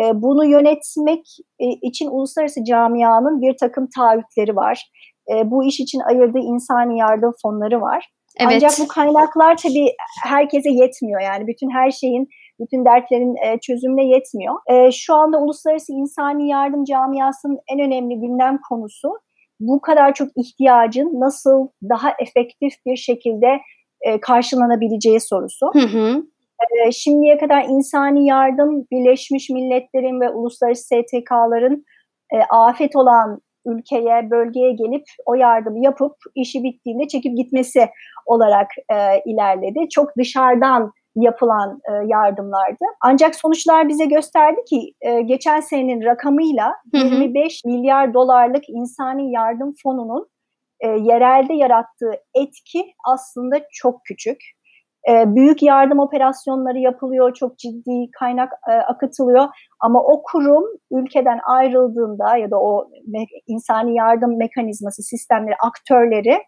E, 0.03 0.23
bunu 0.23 0.45
yönetmek 0.45 1.25
e, 1.59 1.67
için 1.83 2.07
uluslararası 2.07 2.65
camianın 2.65 3.41
bir 3.41 3.57
takım 3.61 3.89
taahhütleri 3.97 4.57
var. 4.57 4.91
E, 5.33 5.51
bu 5.51 5.65
iş 5.65 5.81
için 5.81 6.01
ayırdığı 6.01 6.39
insani 6.39 6.99
yardım 6.99 7.33
fonları 7.43 7.81
var. 7.81 8.09
Evet. 8.41 8.53
Ancak 8.55 8.73
bu 8.81 8.89
kaynaklar 8.89 9.57
tabii 9.57 9.89
herkese 10.25 10.71
yetmiyor. 10.71 11.21
Yani 11.21 11.47
bütün 11.47 11.71
her 11.71 11.91
şeyin, 11.91 12.29
bütün 12.61 12.85
dertlerin 12.85 13.35
e, 13.47 13.61
çözümüne 13.61 14.05
yetmiyor. 14.05 14.55
E, 14.71 14.93
şu 14.93 15.15
anda 15.15 15.39
uluslararası 15.39 15.93
insani 15.93 16.49
yardım 16.49 16.85
camiasının 16.85 17.59
en 17.73 17.81
önemli 17.81 18.21
gündem 18.21 18.59
konusu 18.69 19.09
bu 19.61 19.81
kadar 19.81 20.15
çok 20.15 20.29
ihtiyacın 20.37 21.21
nasıl 21.21 21.69
daha 21.83 22.11
efektif 22.19 22.73
bir 22.87 22.97
şekilde 22.97 23.61
e, 24.01 24.21
karşılanabileceği 24.21 25.21
sorusu. 25.21 25.67
Hı 25.73 25.79
hı. 25.79 26.23
E, 26.87 26.93
şimdiye 26.93 27.39
kadar 27.39 27.65
insani 27.65 28.27
yardım 28.27 28.87
Birleşmiş 28.93 29.51
Milletler'in 29.51 30.21
ve 30.21 30.31
uluslararası 30.31 30.85
STK'ların 30.85 31.85
e, 32.33 32.37
afet 32.51 32.97
olan 32.97 33.41
ülkeye, 33.67 34.31
bölgeye 34.31 34.73
gelip 34.73 35.05
o 35.27 35.35
yardımı 35.35 35.85
yapıp 35.85 36.13
işi 36.35 36.63
bittiğinde 36.63 37.09
çekip 37.09 37.37
gitmesi 37.37 37.89
olarak 38.27 38.67
e, 38.93 38.97
ilerledi. 39.27 39.89
Çok 39.91 40.17
dışarıdan 40.19 40.93
yapılan 41.23 41.81
e, 41.91 41.93
yardımlardı. 42.07 42.85
Ancak 43.01 43.35
sonuçlar 43.35 43.89
bize 43.89 44.07
gösterdi 44.07 44.61
ki 44.71 44.93
e, 45.01 45.21
geçen 45.21 45.61
senenin 45.61 46.05
rakamıyla 46.05 46.75
hı 46.95 46.99
hı. 46.99 47.05
25 47.05 47.65
milyar 47.65 48.15
dolarlık 48.15 48.69
insani 48.69 49.33
yardım 49.33 49.75
fonunun 49.83 50.29
e, 50.81 50.89
yerelde 50.89 51.55
yarattığı 51.55 52.13
etki 52.35 52.95
aslında 53.07 53.57
çok 53.73 54.05
küçük. 54.05 54.41
E, 55.11 55.35
büyük 55.35 55.63
yardım 55.63 55.99
operasyonları 55.99 56.79
yapılıyor, 56.79 57.35
çok 57.35 57.59
ciddi 57.59 58.11
kaynak 58.19 58.53
e, 58.71 58.73
akıtılıyor 58.73 59.49
ama 59.81 60.03
o 60.03 60.23
kurum 60.23 60.65
ülkeden 60.91 61.39
ayrıldığında 61.47 62.37
ya 62.37 62.51
da 62.51 62.61
o 62.61 62.89
me- 63.13 63.43
insani 63.47 63.95
yardım 63.95 64.39
mekanizması, 64.39 65.03
sistemleri, 65.03 65.57
aktörleri 65.65 66.39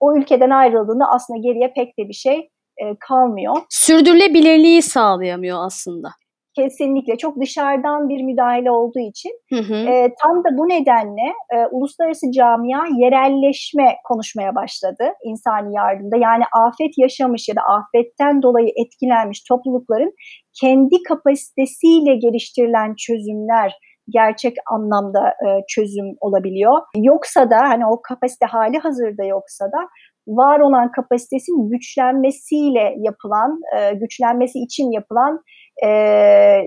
o 0.00 0.16
ülkeden 0.16 0.50
ayrıldığında 0.50 1.04
aslında 1.10 1.40
geriye 1.40 1.72
pek 1.76 1.98
de 1.98 2.08
bir 2.08 2.14
şey 2.14 2.50
e, 2.80 2.96
kalmıyor. 3.00 3.56
Sürdürülebilirliği 3.70 4.82
sağlayamıyor 4.82 5.66
aslında. 5.66 6.08
Kesinlikle 6.56 7.16
çok 7.16 7.40
dışarıdan 7.40 8.08
bir 8.08 8.22
müdahale 8.22 8.70
olduğu 8.70 8.98
için 8.98 9.32
hı 9.52 9.60
hı. 9.60 9.74
E, 9.74 10.14
tam 10.22 10.44
da 10.44 10.58
bu 10.58 10.68
nedenle 10.68 11.28
e, 11.54 11.66
uluslararası 11.70 12.32
camia 12.32 12.84
yerelleşme 12.98 13.96
konuşmaya 14.08 14.54
başladı 14.54 15.04
insani 15.24 15.74
yardımda. 15.74 16.16
Yani 16.16 16.44
afet 16.66 16.90
yaşamış 16.98 17.48
ya 17.48 17.56
da 17.56 17.60
afetten 17.60 18.42
dolayı 18.42 18.68
etkilenmiş 18.76 19.42
toplulukların 19.48 20.12
kendi 20.60 21.02
kapasitesiyle 21.08 22.14
geliştirilen 22.16 22.94
çözümler 22.98 23.72
gerçek 24.08 24.56
anlamda 24.72 25.28
e, 25.28 25.48
çözüm 25.68 26.06
olabiliyor. 26.20 26.80
Yoksa 26.96 27.50
da 27.50 27.56
hani 27.56 27.86
o 27.86 28.02
kapasite 28.02 28.46
hali 28.46 28.78
hazırda 28.78 29.24
yoksa 29.24 29.64
da 29.64 29.88
var 30.28 30.60
olan 30.60 30.92
kapasitesinin 30.92 31.70
güçlenmesiyle 31.70 32.94
yapılan, 32.98 33.60
e, 33.76 33.94
güçlenmesi 33.94 34.58
için 34.58 34.90
yapılan 34.90 35.40
e, 35.84 35.88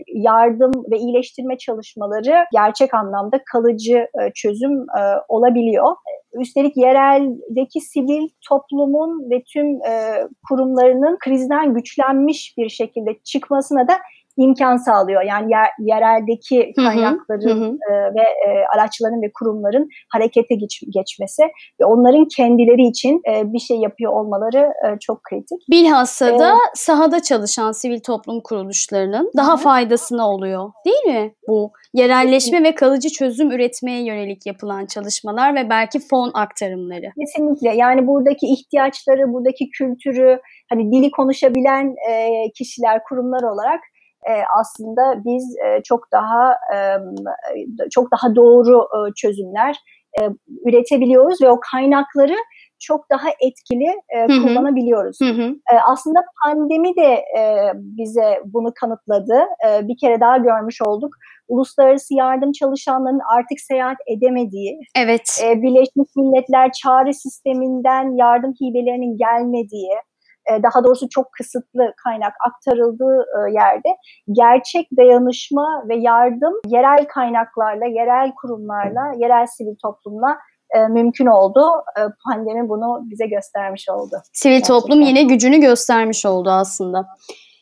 yardım 0.08 0.72
ve 0.92 0.98
iyileştirme 0.98 1.58
çalışmaları 1.58 2.46
gerçek 2.54 2.94
anlamda 2.94 3.40
kalıcı 3.52 3.98
e, 3.98 4.34
çözüm 4.36 4.86
olabiliyor. 5.28 5.96
Üstelik 6.42 6.78
yereldeki 6.78 7.82
sivil 7.82 8.28
toplumun 8.50 9.30
ve 9.30 9.44
tüm 9.54 9.80
kurumlarının 10.50 11.18
krizden 11.20 11.74
güçlenmiş 11.74 12.54
bir 12.58 12.70
şekilde 12.70 13.20
çıkmasına 13.24 13.88
da 13.88 13.94
imkan 14.38 14.78
sağlıyor. 14.78 15.22
Yani 15.22 15.52
yer, 15.52 15.68
yereldeki 15.80 16.74
kaynakların 16.76 17.62
hı 17.62 17.66
hı. 17.66 17.78
E, 17.90 17.94
ve 17.94 18.22
e, 18.22 18.50
araçların 18.76 19.22
ve 19.22 19.32
kurumların 19.40 19.88
harekete 20.14 20.56
geç, 20.56 20.82
geçmesi 20.94 21.44
ve 21.82 21.86
onların 21.86 22.28
kendileri 22.36 22.88
için 22.88 23.22
e, 23.30 23.54
bir 23.54 23.60
şey 23.60 23.78
yapıyor 23.78 24.14
olmaları 24.14 24.60
e, 24.60 25.00
çok 25.00 25.24
kritik. 25.24 25.60
Bilhassa 25.72 26.30
ee, 26.30 26.40
da 26.40 26.56
sahada 26.74 27.22
çalışan 27.22 27.72
sivil 27.72 28.00
toplum 28.00 28.42
kuruluşlarının 28.44 29.32
daha 29.38 29.54
hı. 29.54 29.58
faydasına 29.58 30.30
oluyor 30.30 30.72
değil 30.86 31.16
mi 31.16 31.34
bu? 31.48 31.72
Yerelleşme 31.94 32.64
ve 32.64 32.76
kalıcı 32.76 33.10
çözüm 33.10 33.52
üretmeye 33.52 34.06
yönelik 34.06 34.46
yapılan 34.46 34.86
çalışmalar 34.86 35.56
ve 35.56 35.70
belki 35.70 36.00
fon 36.00 36.32
aktarımları. 36.34 37.12
Kesinlikle. 37.20 37.76
Yani 37.76 38.08
buradaki 38.08 38.46
ihtiyaçları, 38.48 39.34
buradaki 39.34 39.70
kültürü, 39.70 40.40
hani 40.70 40.92
dili 40.92 41.12
konuşabilen 41.12 41.96
e, 42.10 42.44
kişiler, 42.58 43.04
kurumlar 43.10 43.44
olarak 43.44 43.80
e, 44.30 44.34
aslında 44.60 45.24
biz 45.26 45.56
e, 45.66 45.84
çok 45.84 46.12
daha 46.12 46.52
e, 46.52 46.78
çok 47.92 48.08
daha 48.12 48.36
doğru 48.36 48.80
e, 48.80 49.14
çözümler 49.16 49.76
e, 50.22 50.22
üretebiliyoruz 50.66 51.42
ve 51.42 51.50
o 51.50 51.60
kaynakları 51.72 52.36
çok 52.80 53.10
daha 53.10 53.28
etkili 53.30 53.92
e, 54.10 54.28
kullanabiliyoruz. 54.28 55.18
Hı 55.22 55.30
hı. 55.30 55.56
E, 55.74 55.76
aslında 55.88 56.20
pandemi 56.46 56.96
de 56.96 57.14
e, 57.40 57.72
bize 57.76 58.42
bunu 58.46 58.72
kanıtladı. 58.82 59.40
E, 59.68 59.88
bir 59.88 59.98
kere 60.02 60.20
daha 60.20 60.38
görmüş 60.38 60.82
olduk. 60.82 61.16
Uluslararası 61.48 62.14
yardım 62.14 62.52
çalışanlarının 62.52 63.22
artık 63.38 63.60
seyahat 63.60 63.98
edemediği, 64.08 64.80
evet. 64.98 65.42
e, 65.44 65.62
Birleşmiş 65.62 66.10
Milletler 66.16 66.72
çağrı 66.72 67.14
sisteminden 67.14 68.18
yardım 68.18 68.52
hibelerinin 68.52 69.18
gelmediği, 69.18 69.92
e, 70.52 70.64
daha 70.64 70.84
doğrusu 70.84 71.10
çok 71.10 71.32
kısıtlı 71.32 71.94
kaynak 72.04 72.34
aktarıldığı 72.48 73.26
e, 73.38 73.52
yerde 73.52 73.90
gerçek 74.32 74.88
dayanışma 74.98 75.84
ve 75.90 75.96
yardım 75.96 76.54
yerel 76.68 77.06
kaynaklarla, 77.08 77.86
yerel 77.86 78.32
kurumlarla, 78.42 79.12
yerel 79.18 79.48
sivil 79.48 79.76
toplumla 79.82 80.38
e, 80.76 80.88
mümkün 80.88 81.26
oldu. 81.26 81.62
Pandemi 82.26 82.70
bunu 82.70 83.02
bize 83.10 83.28
göstermiş 83.28 83.90
oldu. 83.90 84.16
Sivil 84.34 84.54
Gerçekten. 84.54 84.80
toplum 84.80 85.02
yine 85.02 85.24
gücünü 85.24 85.58
göstermiş 85.58 86.26
oldu 86.26 86.50
aslında. 86.50 87.08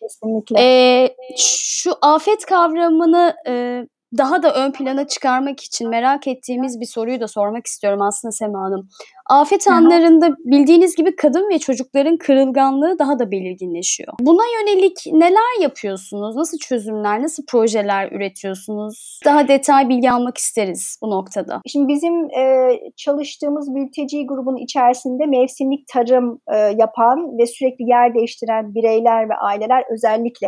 Kesinlikle. 0.01 0.55
Ee, 0.59 1.15
şu 1.38 1.91
afet 2.01 2.45
kavramını 2.45 3.35
e, 3.47 3.85
daha 4.17 4.43
da 4.43 4.53
ön 4.53 4.71
plana 4.71 5.07
çıkarmak 5.07 5.59
için 5.59 5.89
merak 5.89 6.27
ettiğimiz 6.27 6.79
bir 6.79 6.85
soruyu 6.85 7.19
da 7.19 7.27
sormak 7.27 7.67
istiyorum 7.67 8.01
aslında 8.01 8.31
Sema 8.31 8.61
Hanım. 8.61 8.89
Afet 9.31 9.67
anlarında 9.67 10.29
bildiğiniz 10.45 10.95
gibi 10.95 11.15
kadın 11.15 11.50
ve 11.50 11.59
çocukların 11.59 12.17
kırılganlığı 12.17 13.00
daha 13.00 13.19
da 13.19 13.31
belirginleşiyor. 13.31 14.13
Buna 14.19 14.41
yönelik 14.59 14.97
neler 15.11 15.61
yapıyorsunuz? 15.61 16.35
Nasıl 16.35 16.57
çözümler, 16.57 17.23
nasıl 17.23 17.45
projeler 17.45 18.11
üretiyorsunuz? 18.11 19.19
Daha 19.25 19.47
detay 19.47 19.89
bilgi 19.89 20.11
almak 20.11 20.38
isteriz 20.38 20.97
bu 21.01 21.09
noktada. 21.09 21.61
Şimdi 21.67 21.88
bizim 21.88 22.29
e, 22.29 22.71
çalıştığımız 22.97 23.69
mülteci 23.69 24.25
grubun 24.25 24.57
içerisinde 24.57 25.25
mevsimlik 25.25 25.88
tarım 25.88 26.41
e, 26.53 26.57
yapan 26.57 27.38
ve 27.38 27.45
sürekli 27.45 27.89
yer 27.89 28.13
değiştiren 28.13 28.75
bireyler 28.75 29.29
ve 29.29 29.33
aileler 29.35 29.83
özellikle 29.93 30.47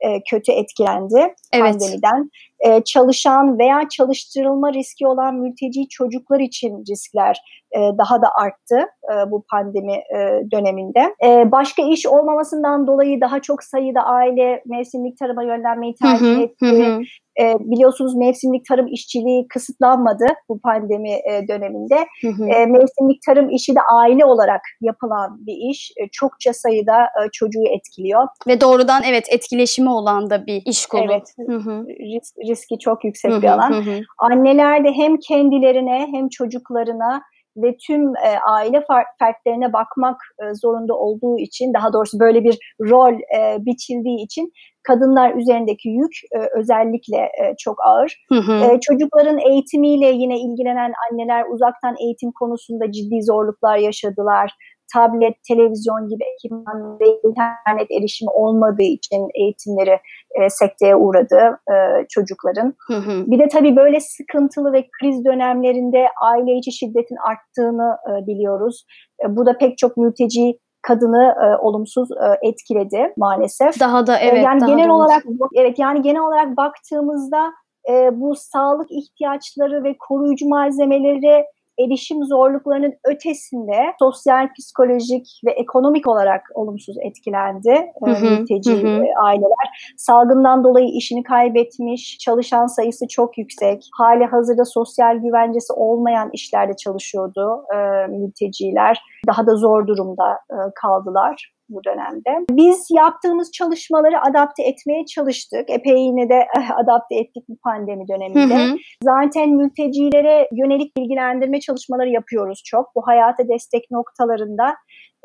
e, 0.00 0.22
kötü 0.30 0.52
etkilendi 0.52 1.34
Evet. 1.52 1.72
pandemiden. 1.72 2.30
E, 2.66 2.84
çalışan 2.84 3.58
veya 3.58 3.88
çalıştırılma 3.90 4.72
riski 4.72 5.06
olan 5.06 5.34
mülteci 5.34 5.88
çocuklar 5.88 6.40
için 6.40 6.84
riskler 6.90 7.38
e, 7.76 7.98
daha 7.98 8.22
da 8.22 8.26
arttı 8.40 8.78
e, 9.12 9.30
bu 9.30 9.44
pandemi 9.50 9.92
e, 9.92 10.18
döneminde. 10.52 11.14
E, 11.24 11.52
başka 11.52 11.82
iş 11.82 12.06
olmamasından 12.06 12.86
dolayı 12.86 13.20
daha 13.20 13.40
çok 13.40 13.64
sayıda 13.64 14.00
aile 14.00 14.62
mevsimlik 14.66 15.18
tarıma 15.18 15.42
yönlenmeyi 15.42 15.94
tercih 15.94 16.38
etti. 16.38 17.00
E, 17.40 17.54
biliyorsunuz 17.60 18.14
mevsimlik 18.14 18.66
tarım 18.68 18.86
işçiliği 18.86 19.48
kısıtlanmadı 19.48 20.26
bu 20.48 20.60
pandemi 20.60 21.12
e, 21.12 21.48
döneminde. 21.48 22.06
hı 22.22 22.28
hı. 22.28 22.44
E, 22.48 22.66
mevsimlik 22.66 23.22
tarım 23.26 23.50
işi 23.50 23.74
de 23.74 23.80
aile 23.94 24.24
olarak 24.24 24.60
yapılan 24.80 25.46
bir 25.46 25.70
iş. 25.70 25.92
E, 25.96 26.08
çokça 26.12 26.52
sayıda 26.52 27.02
e, 27.02 27.30
çocuğu 27.32 27.64
etkiliyor. 27.76 28.28
Ve 28.46 28.60
doğrudan 28.60 29.02
evet 29.06 29.24
etkileşimi 29.30 29.90
olan 29.90 30.30
da 30.30 30.46
bir 30.46 30.62
iş 30.66 30.86
kolu. 30.86 31.02
Evet. 31.02 31.34
Hı 31.46 31.56
hı. 31.56 31.70
Risk- 31.88 32.50
riski 32.50 32.78
çok 32.78 33.04
yüksek 33.04 33.32
Hı 33.32 33.42
bir 33.42 33.48
hı, 33.48 33.52
alan. 33.52 33.70
hı 33.72 33.90
hı. 33.90 34.00
Anneler 34.18 34.84
de 34.84 34.92
hem 34.92 35.16
kendilerine 35.16 36.08
hem 36.12 36.28
çocuklarına 36.28 37.22
ve 37.56 37.76
tüm 37.86 38.16
e, 38.16 38.38
aile 38.48 38.76
fer- 38.78 39.12
fertlerine 39.18 39.72
bakmak 39.72 40.16
e, 40.42 40.54
zorunda 40.54 40.94
olduğu 40.94 41.38
için 41.38 41.74
daha 41.74 41.92
doğrusu 41.92 42.20
böyle 42.20 42.44
bir 42.44 42.58
rol 42.80 43.14
e, 43.14 43.56
biçildiği 43.66 44.24
için 44.24 44.52
kadınlar 44.82 45.34
üzerindeki 45.34 45.88
yük 45.88 46.12
e, 46.36 46.38
özellikle 46.58 47.16
e, 47.16 47.54
çok 47.58 47.76
ağır. 47.86 48.24
Hı 48.28 48.38
hı. 48.38 48.52
Ee, 48.52 48.80
çocukların 48.80 49.38
eğitimiyle 49.38 50.06
yine 50.06 50.38
ilgilenen 50.38 50.92
anneler 51.10 51.44
uzaktan 51.54 51.94
eğitim 52.00 52.32
konusunda 52.32 52.92
ciddi 52.92 53.22
zorluklar 53.22 53.76
yaşadılar. 53.76 54.52
Tablet, 54.94 55.34
televizyon 55.48 56.08
gibi 56.08 56.24
ekipman 56.34 57.00
ve 57.00 57.06
internet 57.28 57.90
erişimi 57.90 58.30
olmadığı 58.30 58.82
için 58.82 59.28
eğitimleri 59.34 59.98
e, 60.40 60.50
sekteye 60.50 60.96
uğradı 60.96 61.40
e, 61.70 62.06
çocukların. 62.08 62.74
Hı 62.88 62.96
hı. 62.96 63.24
Bir 63.26 63.38
de 63.38 63.48
tabii 63.48 63.76
böyle 63.76 64.00
sıkıntılı 64.00 64.72
ve 64.72 64.88
kriz 65.00 65.24
dönemlerinde 65.24 66.06
aile 66.22 66.52
içi 66.58 66.72
şiddetin 66.72 67.16
arttığını 67.30 67.96
e, 68.10 68.26
biliyoruz. 68.26 68.84
E, 69.24 69.36
bu 69.36 69.46
da 69.46 69.58
pek 69.58 69.78
çok 69.78 69.96
mülteci 69.96 70.58
kadını 70.82 71.34
e, 71.44 71.56
olumsuz 71.62 72.08
e, 72.10 72.48
etkiledi 72.48 73.12
maalesef. 73.16 73.80
Daha 73.80 74.06
da 74.06 74.18
Ee, 74.18 74.26
evet. 74.26 74.44
yani 74.44 74.60
daha 74.60 74.70
genel 74.70 74.88
da 74.88 74.92
olarak 74.92 75.22
evet 75.56 75.78
yani 75.78 76.02
genel 76.02 76.22
olarak 76.22 76.56
baktığımızda 76.56 77.52
e, 77.90 78.20
bu 78.20 78.34
sağlık 78.36 78.90
ihtiyaçları 78.90 79.84
ve 79.84 79.96
koruyucu 80.08 80.48
malzemelere 80.48 81.46
erişim 81.84 82.24
zorluklarının 82.24 82.94
ötesinde 83.04 83.78
sosyal, 83.98 84.48
psikolojik 84.58 85.40
ve 85.46 85.50
ekonomik 85.50 86.08
olarak 86.08 86.42
olumsuz 86.54 86.96
etkilendi 87.00 87.70
e, 87.70 87.92
Hı 88.06 88.10
hı, 88.10 88.24
mülteci 88.24 88.82
hı 88.82 88.86
e, 88.86 89.14
aileler. 89.24 89.94
Salgından 89.96 90.64
dolayı 90.64 90.88
işini 90.88 91.22
kaybetmiş, 91.22 92.18
çalışan 92.18 92.66
sayısı 92.66 93.08
çok 93.08 93.38
yüksek. 93.38 93.88
Hali 93.98 94.24
hazırda 94.24 94.64
sosyal 94.64 95.16
güvencesi 95.16 95.72
olmayan 95.72 96.30
işlerde 96.32 96.76
çalışıyordu 96.76 97.64
e, 97.74 98.06
mülteciler. 98.06 99.02
Daha 99.26 99.46
da 99.46 99.56
zor 99.56 99.86
durumda 99.86 100.32
e, 100.50 100.56
kaldılar 100.74 101.52
bu 101.72 101.84
dönemde. 101.84 102.30
Biz 102.50 102.86
yaptığımız 102.90 103.52
çalışmaları 103.52 104.20
adapte 104.22 104.62
etmeye 104.62 105.06
çalıştık. 105.06 105.70
Epey 105.70 105.98
yine 105.98 106.28
de 106.28 106.46
eh, 106.56 106.70
adapte 106.76 107.14
ettik 107.14 107.44
bu 107.48 107.56
pandemi 107.64 108.04
Hı 108.04 108.08
döneminde. 108.08 108.54
hı. 108.54 108.76
Zaten 109.02 109.50
mültecilere 109.50 110.48
yönelik 110.52 110.96
bilgilendirme 110.96 111.60
çalışmaları 111.60 112.08
yapıyoruz 112.08 112.62
çok. 112.64 112.86
Bu 112.96 113.06
hayata 113.06 113.48
destek 113.48 113.90
noktalarında 113.90 114.74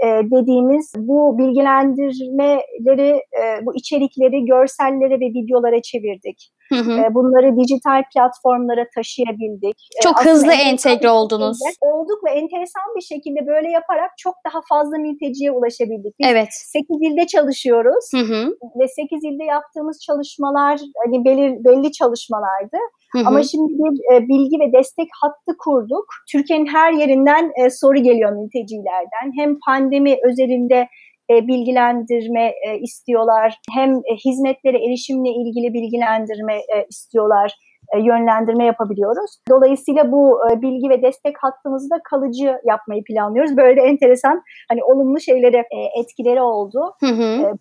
e, 0.04 0.08
dediğimiz 0.08 0.94
bu 0.98 1.38
bilgilendirmeleri, 1.38 3.10
e, 3.12 3.66
bu 3.66 3.76
içerikleri 3.76 4.46
görsellere 4.46 5.20
ve 5.20 5.26
videolara 5.26 5.82
çevirdik. 5.82 6.52
Hı 6.70 6.76
hı. 6.76 7.14
Bunları 7.16 7.58
dijital 7.58 8.04
platformlara 8.14 8.86
taşıyabildik. 8.96 9.78
Çok 10.04 10.18
aslında 10.18 10.34
hızlı 10.34 10.54
entegre 10.54 11.10
oldunuz. 11.10 11.60
Olduk 11.82 12.24
ve 12.26 12.32
enteresan 12.32 12.84
bir 12.96 13.02
şekilde 13.02 13.48
böyle 13.48 13.72
yaparak 13.72 14.12
çok 14.18 14.36
daha 14.46 14.62
fazla 14.70 14.98
mülteciye 14.98 15.52
ulaşabildik. 15.52 16.14
Biz 16.20 16.28
Evet. 16.30 16.48
8 16.52 16.88
ilde 17.02 17.28
çalışıyoruz 17.28 18.06
Hı 18.14 18.22
hı. 18.22 18.58
ve 18.80 18.88
8 18.88 19.24
ilde 19.24 19.44
yaptığımız 19.44 20.00
çalışmalar 20.02 20.80
hani 21.06 21.26
belir, 21.26 21.64
belli 21.64 21.92
çalışmalardı. 21.92 22.78
Hı 23.14 23.20
hı. 23.20 23.24
Ama 23.28 23.44
şimdi 23.44 23.74
bir 23.74 24.16
e, 24.16 24.28
bilgi 24.28 24.60
ve 24.60 24.80
destek 24.80 25.08
hattı 25.22 25.58
kurduk. 25.60 26.06
Türkiye'nin 26.32 26.66
her 26.66 26.94
yerinden 26.94 27.52
e, 27.66 27.70
soru 27.70 27.98
geliyor 27.98 28.32
mültecilerden. 28.32 29.28
Hem 29.38 29.60
pandemi 29.66 30.16
özelinde 30.30 30.88
e, 31.30 31.48
bilgilendirme 31.48 32.54
e, 32.68 32.78
istiyorlar, 32.80 33.60
hem 33.74 33.92
e, 33.92 34.16
hizmetlere 34.26 34.78
erişimle 34.86 35.30
ilgili 35.30 35.74
bilgilendirme 35.74 36.56
e, 36.56 36.86
istiyorlar, 36.90 37.54
yönlendirme 37.96 38.66
yapabiliyoruz. 38.66 39.32
Dolayısıyla 39.50 40.12
bu 40.12 40.40
bilgi 40.62 40.90
ve 40.90 41.02
destek 41.02 41.36
hattımızı 41.40 41.90
da 41.90 41.96
kalıcı 42.10 42.60
yapmayı 42.66 43.04
planlıyoruz. 43.04 43.58
Böyle 43.58 43.82
de 43.82 43.82
enteresan 43.82 44.42
hani 44.70 44.84
olumlu 44.84 45.20
şeylere 45.20 45.64
etkileri 46.00 46.42
oldu. 46.42 46.80
Hı 47.00 47.08
hı. 47.08 47.58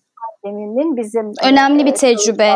E, 0.47 0.51
Pandeminin 0.51 0.97
bizim 0.97 1.33
Önemli 1.45 1.87
bir 1.87 1.93
e, 1.93 1.95
çalışma 1.95 2.09
tecrübe. 2.09 2.51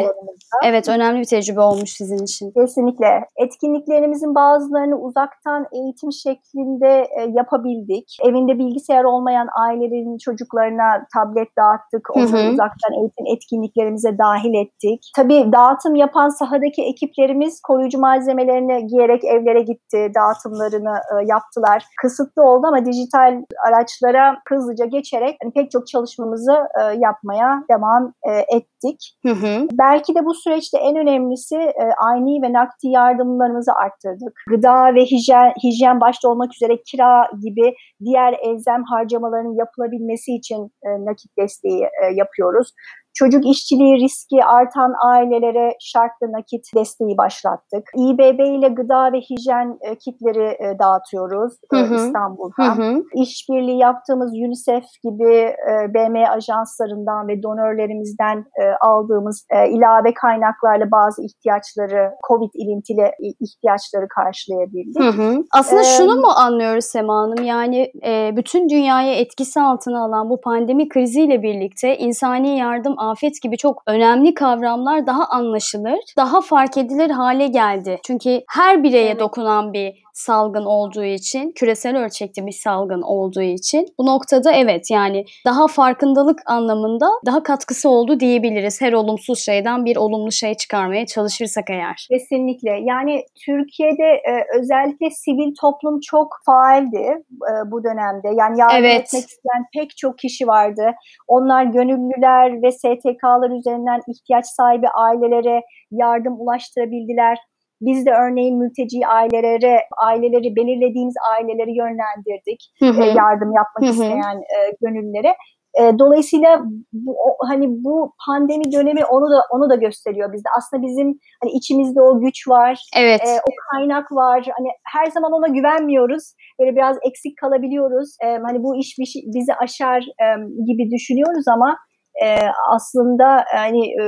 Evet 0.65 0.89
önemli 0.89 1.21
bir 1.21 1.25
tecrübe 1.25 1.61
olmuş 1.61 1.91
sizin 1.91 2.25
için. 2.25 2.51
Kesinlikle. 2.51 3.25
Etkinliklerimizin 3.37 4.35
bazılarını 4.35 4.97
uzaktan 5.01 5.67
eğitim 5.73 6.13
şeklinde 6.13 7.07
e, 7.19 7.31
yapabildik. 7.35 8.17
Evinde 8.29 8.59
bilgisayar 8.59 9.05
olmayan 9.05 9.49
ailelerin 9.61 10.19
çocuklarına 10.19 11.07
tablet 11.15 11.49
dağıttık. 11.59 12.17
Onları 12.17 12.53
uzaktan 12.53 12.93
eğitim 13.01 13.27
etkinliklerimize 13.37 14.19
dahil 14.19 14.55
ettik. 14.55 15.11
Tabii 15.17 15.53
dağıtım 15.53 15.95
yapan 15.95 16.29
sahadaki 16.29 16.83
ekiplerimiz 16.83 17.61
koruyucu 17.61 17.99
malzemelerini 17.99 18.87
giyerek 18.87 19.25
evlere 19.25 19.63
gitti. 19.63 20.13
Dağıtımlarını 20.15 20.95
e, 20.95 21.27
yaptılar. 21.27 21.85
Kısıtlı 22.03 22.43
oldu 22.43 22.67
ama 22.67 22.87
dijital 22.87 23.43
araçlara 23.69 24.37
hızlıca 24.49 24.85
geçerek 24.85 25.37
hani 25.43 25.53
pek 25.53 25.71
çok 25.71 25.87
çalışmamızı 25.87 26.53
e, 26.53 26.83
yapmaya 26.99 27.65
devam 27.71 27.80
e, 28.29 28.57
ettik. 28.57 29.17
Hı 29.27 29.33
hı. 29.33 29.69
Belki 29.73 30.15
de 30.15 30.25
bu 30.25 30.35
süreçte 30.35 30.79
en 30.79 30.97
önemlisi 30.97 31.57
e, 31.57 31.85
ayni 32.09 32.43
ve 32.43 32.53
nakdi 32.53 32.89
yardımlarımızı 32.89 33.73
arttırdık. 33.73 34.41
Gıda 34.49 34.95
ve 34.95 35.05
hijyen, 35.05 35.53
hijyen 35.65 36.01
başta 36.01 36.29
olmak 36.29 36.55
üzere 36.55 36.83
kira 36.87 37.31
gibi 37.45 37.75
diğer 38.05 38.37
elzem 38.43 38.85
harcamaların 38.85 39.55
yapılabilmesi 39.59 40.35
için 40.35 40.71
e, 40.83 40.89
nakit 41.05 41.37
desteği 41.39 41.83
e, 41.83 42.15
yapıyoruz. 42.15 42.73
Çocuk 43.15 43.47
işçiliği 43.47 43.97
riski 43.97 44.45
artan 44.45 44.93
ailelere 45.07 45.77
şartlı 45.81 46.33
nakit 46.33 46.65
desteği 46.77 47.19
başlattık. 47.19 47.83
İBB 47.97 48.41
ile 48.59 48.69
gıda 48.69 49.13
ve 49.13 49.21
hijyen 49.21 49.79
e, 49.81 49.95
kitleri 49.95 50.47
e, 50.47 50.79
dağıtıyoruz 50.79 51.53
e, 51.75 51.77
Hı 51.77 51.83
hı. 51.83 51.95
İstanbul'da. 51.95 52.65
Hı 52.67 52.83
hı. 52.83 53.03
İşbirliği 53.15 53.79
yaptığımız 53.79 54.33
UNICEF 54.33 54.85
gibi 55.05 55.55
BM 55.95 56.29
ajanslarından 56.29 57.29
ve 57.29 57.43
donörlerimizden 57.43 58.45
aldığımız 58.81 59.47
ilave 59.71 60.15
kaynaklarla 60.15 60.91
bazı 60.91 61.23
ihtiyaçları, 61.23 62.11
COVID 62.29 62.51
ilintili 62.55 63.11
ihtiyaçları 63.41 64.09
karşılayabildik. 64.09 65.03
Hı 65.03 65.09
hı. 65.09 65.45
Aslında 65.53 65.83
Ee, 65.83 65.85
şunu 65.85 66.17
mu 66.17 66.29
anlıyoruz 66.37 66.85
Sema 66.85 67.15
Hanım? 67.23 67.45
Yani 67.45 67.93
bütün 68.37 68.69
dünyayı 68.69 69.15
etkisi 69.15 69.61
altına 69.61 70.05
alan 70.05 70.31
bu 70.31 70.41
pandemi 70.41 70.89
kriziyle 70.89 71.43
birlikte 71.43 71.99
insani 71.99 72.59
yardım, 72.59 72.95
afet 73.01 73.43
gibi 73.43 73.57
çok 73.57 73.83
önemli 73.87 74.35
kavramlar 74.35 75.07
daha 75.07 75.25
anlaşılır, 75.27 75.99
daha 76.17 76.41
fark 76.41 76.77
edilir 76.77 77.11
hale 77.11 77.47
geldi. 77.47 77.99
Çünkü 78.07 78.41
her 78.49 78.83
bireye 78.83 79.11
Evet. 79.11 79.21
dokunan 79.21 79.73
bir 79.73 80.03
salgın 80.21 80.65
olduğu 80.65 81.05
için, 81.05 81.53
küresel 81.53 81.97
ölçekte 81.97 82.47
bir 82.47 82.53
salgın 82.53 83.03
olduğu 83.03 83.43
için 83.43 83.87
bu 83.99 84.07
noktada 84.07 84.53
evet 84.53 84.91
yani 84.91 85.25
daha 85.47 85.67
farkındalık 85.67 86.39
anlamında 86.47 87.07
daha 87.27 87.43
katkısı 87.43 87.89
oldu 87.89 88.21
diyebiliriz. 88.21 88.81
Her 88.81 88.93
olumsuz 88.93 89.39
şeyden 89.39 89.85
bir 89.85 89.97
olumlu 89.97 90.33
şey 90.33 90.55
çıkarmaya 90.55 91.07
çalışırsak 91.07 91.71
eğer. 91.71 92.07
Kesinlikle. 92.11 92.71
Yani 92.83 93.25
Türkiye'de 93.47 94.05
e, 94.05 94.59
özellikle 94.59 95.11
sivil 95.11 95.55
toplum 95.61 96.01
çok 96.01 96.29
faaldi 96.47 97.23
e, 97.51 97.71
bu 97.71 97.85
dönemde. 97.85 98.29
Yani 98.39 98.61
yardım 98.61 98.77
Evet. 98.77 99.01
etmek 99.01 99.23
isteyen 99.23 99.65
pek 99.75 99.97
çok 99.97 100.19
kişi 100.19 100.47
vardı. 100.47 100.91
Onlar 101.29 101.65
gönüllüler 101.65 102.63
ve 102.63 102.73
STK'lar 102.73 103.59
üzerinden 103.59 104.01
ihtiyaç 104.09 104.47
sahibi 104.47 104.89
ailelere 104.89 105.63
yardım 105.91 106.41
ulaştırabildiler. 106.41 107.39
Biz 107.81 108.07
de 108.07 108.11
örneğin 108.11 108.59
mülteci 108.59 109.07
ailelere, 109.07 109.81
aileleri 110.07 110.57
belirlediğimiz 110.57 111.15
aileleri 111.35 111.77
yönlendirdik. 111.77 112.61
Hı 112.81 112.87
hı. 112.87 113.03
e, 113.03 113.07
yardım 113.07 113.53
yapmak 113.53 113.83
Hı 113.83 113.87
hı. 113.87 113.91
isteyen 113.91 114.37
e, 114.37 114.57
gönüllülere. 114.81 115.35
E, 115.81 115.99
dolayısıyla 115.99 116.63
bu, 116.93 117.11
o- 117.27 117.37
hani 117.49 117.67
bu 117.69 118.13
pandemi 118.27 118.73
dönemi 118.73 119.05
onu 119.05 119.31
da 119.31 119.41
onu 119.51 119.71
da 119.71 119.75
gösteriyor 119.75 120.33
bizde. 120.33 120.49
Aslında 120.59 120.83
bizim 120.83 121.19
hani 121.43 121.53
içimizde 121.53 122.01
o 122.03 122.21
güç 122.21 122.49
var, 122.49 122.81
Evet. 122.97 123.21
e, 123.21 123.31
o 123.49 123.51
kaynak 123.71 124.13
var. 124.13 124.47
Hani 124.59 124.69
her 124.95 125.07
zaman 125.11 125.33
ona 125.33 125.49
güvenmiyoruz. 125.49 126.35
Böyle 126.61 126.77
biraz 126.77 126.97
eksik 127.09 127.39
kalabiliyoruz. 127.41 128.17
E, 128.25 128.27
hani 128.47 128.63
bu 128.63 128.77
iş 128.77 128.95
şey- 129.13 129.23
bizi 129.35 129.55
aşar 129.55 130.01
e, 130.01 130.27
gibi 130.67 130.91
düşünüyoruz 130.91 131.45
ama 131.49 131.77
e, 132.25 132.37
aslında 132.69 133.45
hani 133.57 133.87
e, 133.87 134.05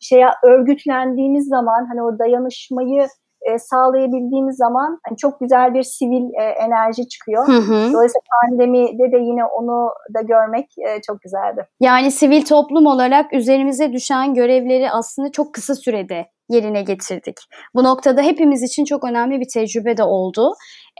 şeye 0.00 0.28
örgütlendiğimiz 0.44 1.48
zaman 1.48 1.86
hani 1.88 2.02
o 2.02 2.18
dayanışmayı 2.18 3.06
e, 3.42 3.58
sağlayabildiğimiz 3.58 4.56
zaman 4.56 4.98
hani 5.08 5.16
çok 5.16 5.40
güzel 5.40 5.74
bir 5.74 5.82
sivil 5.82 6.24
e, 6.40 6.42
enerji 6.42 7.08
çıkıyor. 7.08 7.48
Hı 7.48 7.52
hı. 7.52 7.92
Dolayısıyla 7.92 8.22
pandemide 8.42 9.12
de 9.12 9.18
yine 9.18 9.44
onu 9.44 9.90
da 10.14 10.20
görmek 10.20 10.66
e, 10.78 11.00
çok 11.06 11.20
güzeldi. 11.20 11.66
Yani 11.80 12.10
sivil 12.10 12.44
toplum 12.44 12.86
olarak 12.86 13.32
üzerimize 13.32 13.92
düşen 13.92 14.34
görevleri 14.34 14.90
aslında 14.90 15.32
çok 15.32 15.54
kısa 15.54 15.74
sürede 15.74 16.26
yerine 16.50 16.82
getirdik. 16.82 17.36
Bu 17.74 17.84
noktada 17.84 18.22
hepimiz 18.22 18.62
için 18.62 18.84
çok 18.84 19.04
önemli 19.04 19.40
bir 19.40 19.48
tecrübe 19.54 19.96
de 19.96 20.02
oldu. 20.02 20.54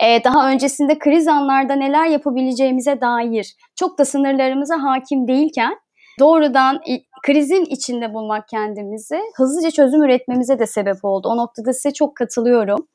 Ee, 0.05 0.25
daha 0.25 0.51
öncesinde 0.51 0.99
kriz 0.99 1.29
anlarda 1.29 1.75
neler 1.75 2.07
yapabileceğimize 2.07 3.01
dair 3.01 3.55
çok 3.77 3.99
da 3.99 4.05
sınırlarımıza 4.05 4.83
hakim 4.83 5.29
değilken 5.29 5.79
doğrudan 6.19 6.81
krizin 7.27 7.65
içinde 7.65 8.15
bulmak 8.15 8.49
kendimizi 8.49 9.21
hızlıca 9.37 9.71
çözüm 9.71 10.03
üretmemize 10.03 10.59
de 10.59 10.67
sebep 10.67 11.05
oldu. 11.05 11.29
O 11.29 11.37
noktada 11.37 11.73
size 11.73 11.93
çok 11.93 12.17
katılıyorum. 12.17 12.89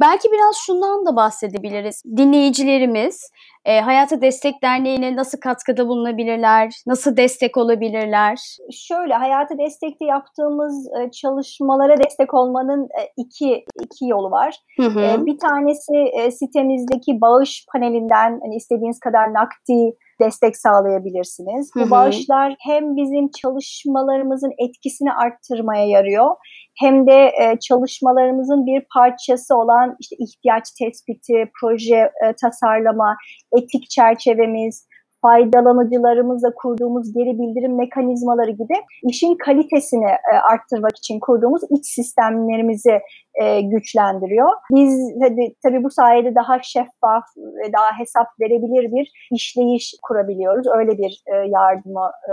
Belki 0.00 0.32
biraz 0.32 0.56
şundan 0.56 1.06
da 1.06 1.16
bahsedebiliriz. 1.16 2.02
Dinleyicilerimiz 2.16 3.30
e, 3.66 3.80
Hayata 3.80 4.20
Destek 4.20 4.62
Derneği'ne 4.62 5.16
nasıl 5.16 5.38
katkıda 5.40 5.88
bulunabilirler, 5.88 6.72
nasıl 6.86 7.16
destek 7.16 7.56
olabilirler? 7.56 8.38
Şöyle 8.72 9.14
hayata 9.14 9.58
destekte 9.58 10.04
yaptığımız 10.04 10.88
e, 11.00 11.10
çalışmalara 11.10 11.96
destek 11.96 12.34
olmanın 12.34 12.84
e, 12.84 13.02
iki 13.16 13.64
iki 13.82 14.06
yolu 14.06 14.30
var. 14.30 14.56
Hı 14.80 14.86
hı. 14.86 15.00
E, 15.00 15.26
Bir 15.26 15.38
tanesi 15.38 15.96
e, 15.96 16.30
sitemizdeki 16.30 17.20
bağış 17.20 17.66
panelinden 17.72 18.40
hani 18.42 18.56
istediğiniz 18.56 19.00
kadar 19.00 19.34
nakdi 19.34 19.96
destek 20.20 20.56
sağlayabilirsiniz. 20.56 21.70
Hı 21.74 21.80
hı. 21.80 21.86
Bu 21.86 21.90
bağışlar 21.90 22.54
hem 22.60 22.96
bizim 22.96 23.30
çalışmalarımızın 23.42 24.52
etkisini 24.58 25.12
arttırmaya 25.12 25.86
yarıyor 25.86 26.36
hem 26.78 27.06
de 27.06 27.32
e, 27.42 27.58
çalışmalarımızın 27.68 28.66
bir 28.66 28.82
parçası 28.94 29.56
olan 29.56 29.96
işte 30.00 30.16
ihtiyaç 30.18 30.62
tespiti, 30.78 31.50
proje 31.60 31.96
e, 31.96 32.32
tasarlama, 32.42 33.16
etik 33.56 33.90
çerçevemiz, 33.90 34.86
faydalanıcılarımızla 35.22 36.54
kurduğumuz 36.54 37.12
geri 37.12 37.38
bildirim 37.38 37.76
mekanizmaları 37.76 38.50
gibi 38.50 38.74
işin 39.02 39.34
kalitesini 39.34 40.10
e, 40.32 40.32
arttırmak 40.52 40.96
için 40.98 41.20
kurduğumuz 41.20 41.62
iç 41.70 41.86
sistemlerimizi 41.86 43.00
e, 43.42 43.60
güçlendiriyor. 43.60 44.52
Biz 44.74 45.14
tabii, 45.22 45.54
tabii 45.62 45.84
bu 45.84 45.90
sayede 45.90 46.34
daha 46.34 46.62
şeffaf 46.62 47.24
ve 47.36 47.72
daha 47.72 47.98
hesap 47.98 48.26
verebilir 48.40 48.92
bir 48.92 49.12
işleyiş 49.32 49.94
kurabiliyoruz. 50.02 50.66
Öyle 50.78 50.98
bir 50.98 51.22
e, 51.26 51.36
yardıma 51.36 52.12
e, 52.28 52.32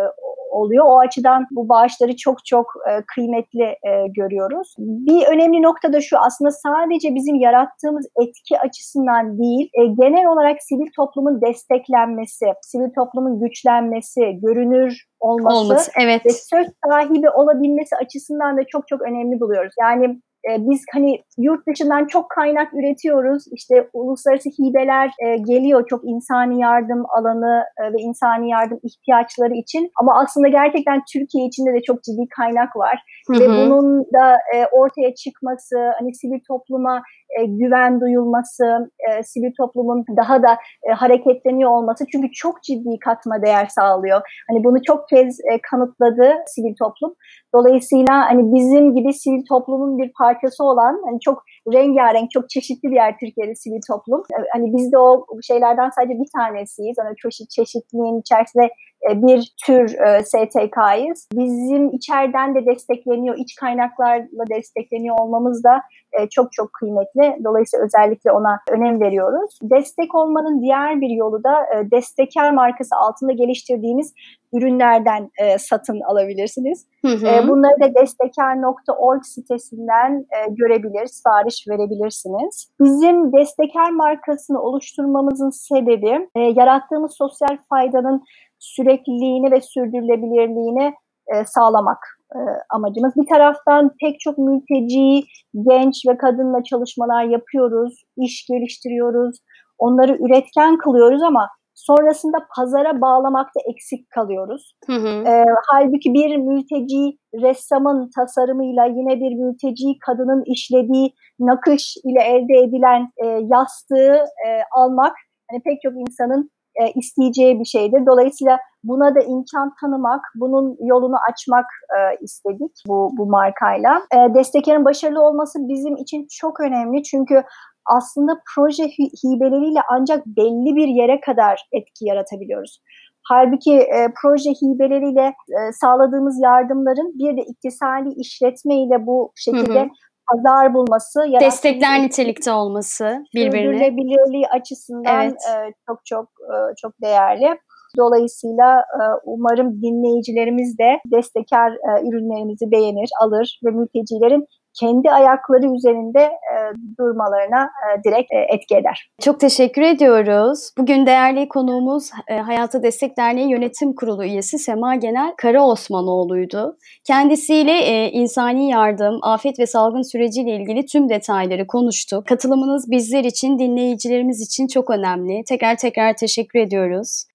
oluyor. 0.52 0.86
O 0.88 1.00
açıdan 1.00 1.48
bu 1.52 1.70
bağışları 1.70 2.16
çok 2.16 2.46
çok 2.46 2.66
e, 2.90 2.92
kıymetli 3.16 3.64
e, 3.64 4.08
görüyoruz. 4.16 4.76
Bir 4.78 5.28
önemli 5.28 5.62
nokta 5.62 5.94
da 5.94 6.02
şu 6.02 6.18
aslında 6.20 6.52
sadece 6.52 7.16
bizim 7.16 7.36
yarattığımız 7.36 8.08
etki 8.22 8.60
açısından 8.60 9.38
değil, 9.38 9.70
e, 9.74 9.86
genel 9.86 10.26
olarak 10.26 10.64
sivil 10.64 10.88
toplumun 10.96 11.42
desteklenmesi, 11.42 12.46
sivil 12.62 12.90
toplumun 12.96 13.40
güçlenmesi, 13.40 14.40
görünür 14.42 15.06
olması, 15.20 15.58
Olması. 15.58 15.92
Evet. 16.02 16.26
ve 16.26 16.30
söz 16.30 16.68
sahibi 16.90 17.30
olabilmesi 17.30 17.96
açısından 17.96 18.58
da 18.58 18.62
çok 18.68 18.88
çok 18.88 19.02
önemli 19.02 19.40
buluyoruz. 19.40 19.74
Yani 19.80 20.20
e, 20.50 20.52
biz 20.60 20.82
hani 20.94 21.20
yurt 21.38 21.68
dışından 21.68 22.08
çok 22.08 22.30
kaynak 22.30 22.74
üretiyoruz. 22.74 23.44
İşte 23.52 23.90
uluslararası 23.94 24.50
hibeler 24.50 25.12
e, 25.26 25.38
geliyor 25.38 25.88
çok 25.90 26.02
insani 26.04 26.62
yardım 26.62 27.04
alanı 27.18 27.64
e, 27.82 27.94
ve 27.94 27.98
insani 28.00 28.50
yardım 28.50 28.80
ihtiyaçları 28.84 29.54
için. 29.54 29.92
Ama 30.02 30.22
aslında 30.22 30.48
gerçekten 30.48 31.02
Türkiye 31.14 31.46
içinde 31.46 31.74
de 31.74 31.82
çok 31.82 32.04
ciddi 32.04 32.28
kaynak 32.38 32.76
var. 32.76 33.04
Hı 33.28 33.34
Ve 33.34 33.48
hı. 33.48 33.52
bunun 33.52 34.04
da 34.04 34.38
e, 34.56 34.66
ortaya 34.72 35.16
çıkması, 35.16 35.76
hani 36.00 36.16
sivil 36.16 36.40
topluma 36.48 37.02
e, 37.40 37.46
güven 37.46 38.02
duyulması, 38.02 38.92
e, 39.10 39.24
sivil 39.24 39.52
toplumun 39.58 40.06
daha 40.18 40.44
da 40.44 40.58
e, 40.90 40.92
hareketleniyor 40.92 41.72
olması 41.72 42.06
çünkü 42.12 42.32
çok 42.32 42.64
ciddi 42.64 43.00
katma 43.06 43.42
değer 43.42 43.66
sağlıyor. 43.66 44.22
Hani 44.50 44.64
bunu 44.64 44.84
çok 44.84 45.10
kez 45.10 45.40
e, 45.40 45.60
kanıtladı 45.72 46.36
sivil 46.48 46.76
toplum. 46.80 47.16
Dolayısıyla 47.56 48.14
hani 48.30 48.54
bizim 48.54 48.96
gibi 48.96 49.14
sivil 49.14 49.44
toplumun 49.50 49.98
bir 49.98 50.12
parçası 50.18 50.64
olan 50.64 51.02
hani 51.06 51.20
çok 51.20 51.44
rengarenk, 51.74 52.32
çok 52.32 52.50
çeşitli 52.50 52.92
bir 52.92 52.96
yer 52.96 53.18
Türkiye'de 53.20 53.56
sivil 53.56 53.82
toplum. 53.92 54.20
E, 54.20 54.44
Hani 54.54 54.74
biz 54.78 54.92
de 54.92 54.98
o 54.98 55.26
şeylerden 55.42 55.90
sadece 55.90 56.14
bir 56.14 56.30
tanesiyiz. 56.38 56.98
Hani 57.00 57.16
çeşit 57.24 57.50
çeşitliliğin 57.50 58.20
içerisinde 58.20 58.70
bir 59.10 59.54
tür 59.66 60.00
e, 60.00 60.24
STK'yız. 60.24 61.28
Bizim 61.34 61.90
içeriden 61.90 62.56
de 62.56 62.66
destekleniyor, 62.66 63.38
iç 63.38 63.56
kaynaklarla 63.56 64.48
destekleniyor 64.50 65.16
olmamız 65.20 65.64
da 65.64 65.82
e, 66.20 66.30
çok 66.30 66.52
çok 66.52 66.74
kıymetli. 66.74 67.44
Dolayısıyla 67.44 67.86
özellikle 67.86 68.32
ona 68.32 68.60
önem 68.72 69.02
veriyoruz. 69.02 69.60
Destek 69.62 70.16
olmanın 70.16 70.62
diğer 70.62 71.02
bir 71.02 71.10
yolu 71.10 71.44
da 71.44 71.62
e, 71.76 71.92
destekar 71.92 72.52
markası 72.52 72.96
altında 72.96 73.32
geliştirdiğimiz 73.32 74.14
ürünlerden 74.54 75.30
e, 75.42 75.58
satın 75.58 76.02
alabilirsiniz. 76.02 76.88
Hı 77.06 77.08
hı. 77.08 77.28
E, 77.28 77.48
bunları 77.48 77.82
da 77.82 78.02
destekar.org 78.02 79.24
sitesinden 79.24 80.12
e, 80.20 80.54
görebilir, 80.54 81.06
sipariş 81.06 81.68
verebilirsiniz. 81.70 82.72
Bizim 82.82 83.34
destekar 83.34 83.90
markasını 83.90 84.62
oluşturmamızın 84.62 85.50
sebebi 85.50 86.30
e, 86.36 86.40
yarattığımız 86.40 87.16
sosyal 87.18 87.58
faydanın 87.70 88.24
sürekliliğini 88.64 89.52
ve 89.52 89.62
sürdürülebilirliğini 89.62 90.94
e, 91.34 91.46
sağlamak 91.46 91.98
e, 92.36 92.40
amacımız. 92.70 93.14
Bir 93.16 93.28
taraftan 93.34 93.92
pek 94.02 94.20
çok 94.20 94.38
mülteci, 94.38 95.28
genç 95.70 95.96
ve 96.08 96.18
kadınla 96.18 96.64
çalışmalar 96.64 97.24
yapıyoruz, 97.24 98.04
iş 98.18 98.46
geliştiriyoruz, 98.50 99.38
onları 99.78 100.18
üretken 100.26 100.78
kılıyoruz 100.78 101.24
ama 101.24 101.50
sonrasında 101.76 102.38
pazara 102.58 103.02
bağlamakta 103.02 103.60
eksik 103.74 104.10
kalıyoruz. 104.10 104.74
Hı 104.88 104.94
hı. 104.94 105.24
E, 105.28 105.46
halbuki 105.72 106.14
bir 106.14 106.38
mülteci 106.38 107.18
ressamın 107.42 108.10
tasarımıyla 108.16 108.86
yine 108.86 109.20
bir 109.20 109.36
mülteci 109.36 110.00
kadının 110.06 110.44
işlediği 110.46 111.14
nakış 111.40 111.98
ile 112.04 112.22
elde 112.22 112.64
edilen 112.64 113.10
e, 113.24 113.26
yastığı 113.28 114.14
e, 114.48 114.50
almak 114.78 115.14
hani 115.52 115.62
pek 115.66 115.82
çok 115.82 115.94
insanın 115.94 116.50
e, 116.82 116.92
isteyeceği 116.96 117.60
bir 117.60 117.66
şeydir. 117.66 118.06
Dolayısıyla 118.06 118.60
buna 118.84 119.16
da 119.16 119.20
imkan 119.20 119.74
tanımak, 119.82 120.22
bunun 120.36 120.78
yolunu 120.80 121.16
açmak 121.32 121.66
e, 121.98 122.00
istedik 122.22 122.72
bu, 122.88 123.10
bu 123.18 123.26
markayla. 123.26 124.02
E, 124.16 124.34
destekerin 124.34 124.86
başarılı 124.86 125.22
olması 125.22 125.60
bizim 125.68 125.96
için 125.96 126.28
çok 126.32 126.60
önemli 126.60 127.04
çünkü 127.04 127.44
aslında 127.86 128.42
proje 128.56 128.84
hi- 128.84 129.14
hibeleriyle 129.24 129.80
ancak 129.90 130.26
belli 130.26 130.76
bir 130.76 130.88
yere 130.88 131.20
kadar 131.20 131.68
etki 131.72 132.06
yaratabiliyoruz. 132.06 132.82
Halbuki 133.24 133.74
e, 133.74 134.14
proje 134.22 134.50
hibeleriyle 134.50 135.26
e, 135.28 135.72
sağladığımız 135.82 136.42
yardımların 136.42 137.14
bir 137.20 137.38
de 137.38 137.42
iktisadi 137.42 138.10
işletme 138.18 138.76
ile 138.76 139.06
bu 139.06 139.32
şekilde 139.36 139.80
Hı 139.80 139.84
hı. 139.84 139.90
Pazar 140.34 140.74
bulması, 140.74 141.20
Destekler 141.42 142.04
nitelikte 142.04 142.52
olması 142.52 143.24
birbirine. 143.36 143.78
sürdürülebilirliği 143.78 144.48
açısından 144.48 145.22
Evet. 145.24 145.34
e, 145.34 145.74
çok 145.88 146.06
çok 146.06 146.26
e, 146.26 146.56
çok 146.82 147.02
değerli. 147.02 147.60
Dolayısıyla 147.98 148.80
e, 148.80 149.02
umarım 149.26 149.82
dinleyicilerimiz 149.82 150.78
de 150.78 151.00
destekar 151.18 151.72
e, 151.72 152.08
ürünlerimizi 152.08 152.72
beğenir, 152.72 153.10
alır 153.22 153.60
ve 153.66 153.72
mültecilerin 153.72 154.46
kendi 154.80 155.12
ayakları 155.12 155.76
üzerinde 155.76 156.20
e, 156.22 156.56
durmalarına 157.00 157.64
e, 157.64 158.04
direkt 158.04 158.34
e, 158.34 158.56
etki 158.56 158.76
eder. 158.76 159.10
Çok 159.22 159.40
teşekkür 159.40 159.82
ediyoruz. 159.82 160.70
Bugün 160.78 161.06
değerli 161.06 161.50
konuğumuz 161.50 162.10
e, 162.28 162.38
Hayata 162.38 162.84
Destek 162.84 163.18
Derneği 163.18 163.50
Yönetim 163.50 163.96
Kurulu 163.96 164.26
üyesi 164.26 164.60
Sema 164.60 164.96
Genel 164.96 165.34
Kara 165.38 165.68
Osmanoğlu'ydu. 165.68 166.78
Kendisiyle 167.08 167.78
e, 167.78 168.12
insani 168.12 168.70
yardım, 168.70 169.20
afet 169.22 169.60
ve 169.60 169.66
salgın 169.66 170.12
süreciyle 170.12 170.56
ilgili 170.56 170.86
tüm 170.86 171.10
detayları 171.10 171.68
konuştuk. 171.68 172.28
Katılımınız 172.28 172.92
bizler 172.92 173.24
için, 173.24 173.60
dinleyicilerimiz 173.60 174.42
için 174.42 174.68
çok 174.68 174.90
önemli. 174.90 175.44
Tekrar 175.48 175.78
tekrar 175.78 176.14
teşekkür 176.14 176.60
ediyoruz. 176.60 177.26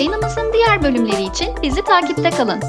Yayınımızın 0.00 0.52
diğer 0.52 0.82
bölümleri 0.82 1.22
için 1.22 1.48
bizi 1.62 1.84
takipte 1.84 2.30
kalın. 2.30 2.60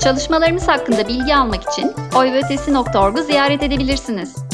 Çalışmalarımız 0.00 0.68
hakkında 0.68 1.08
bilgi 1.08 1.36
almak 1.36 1.62
için 1.72 1.92
oyvötesi.org'u 2.16 3.22
ziyaret 3.22 3.62
edebilirsiniz. 3.62 4.49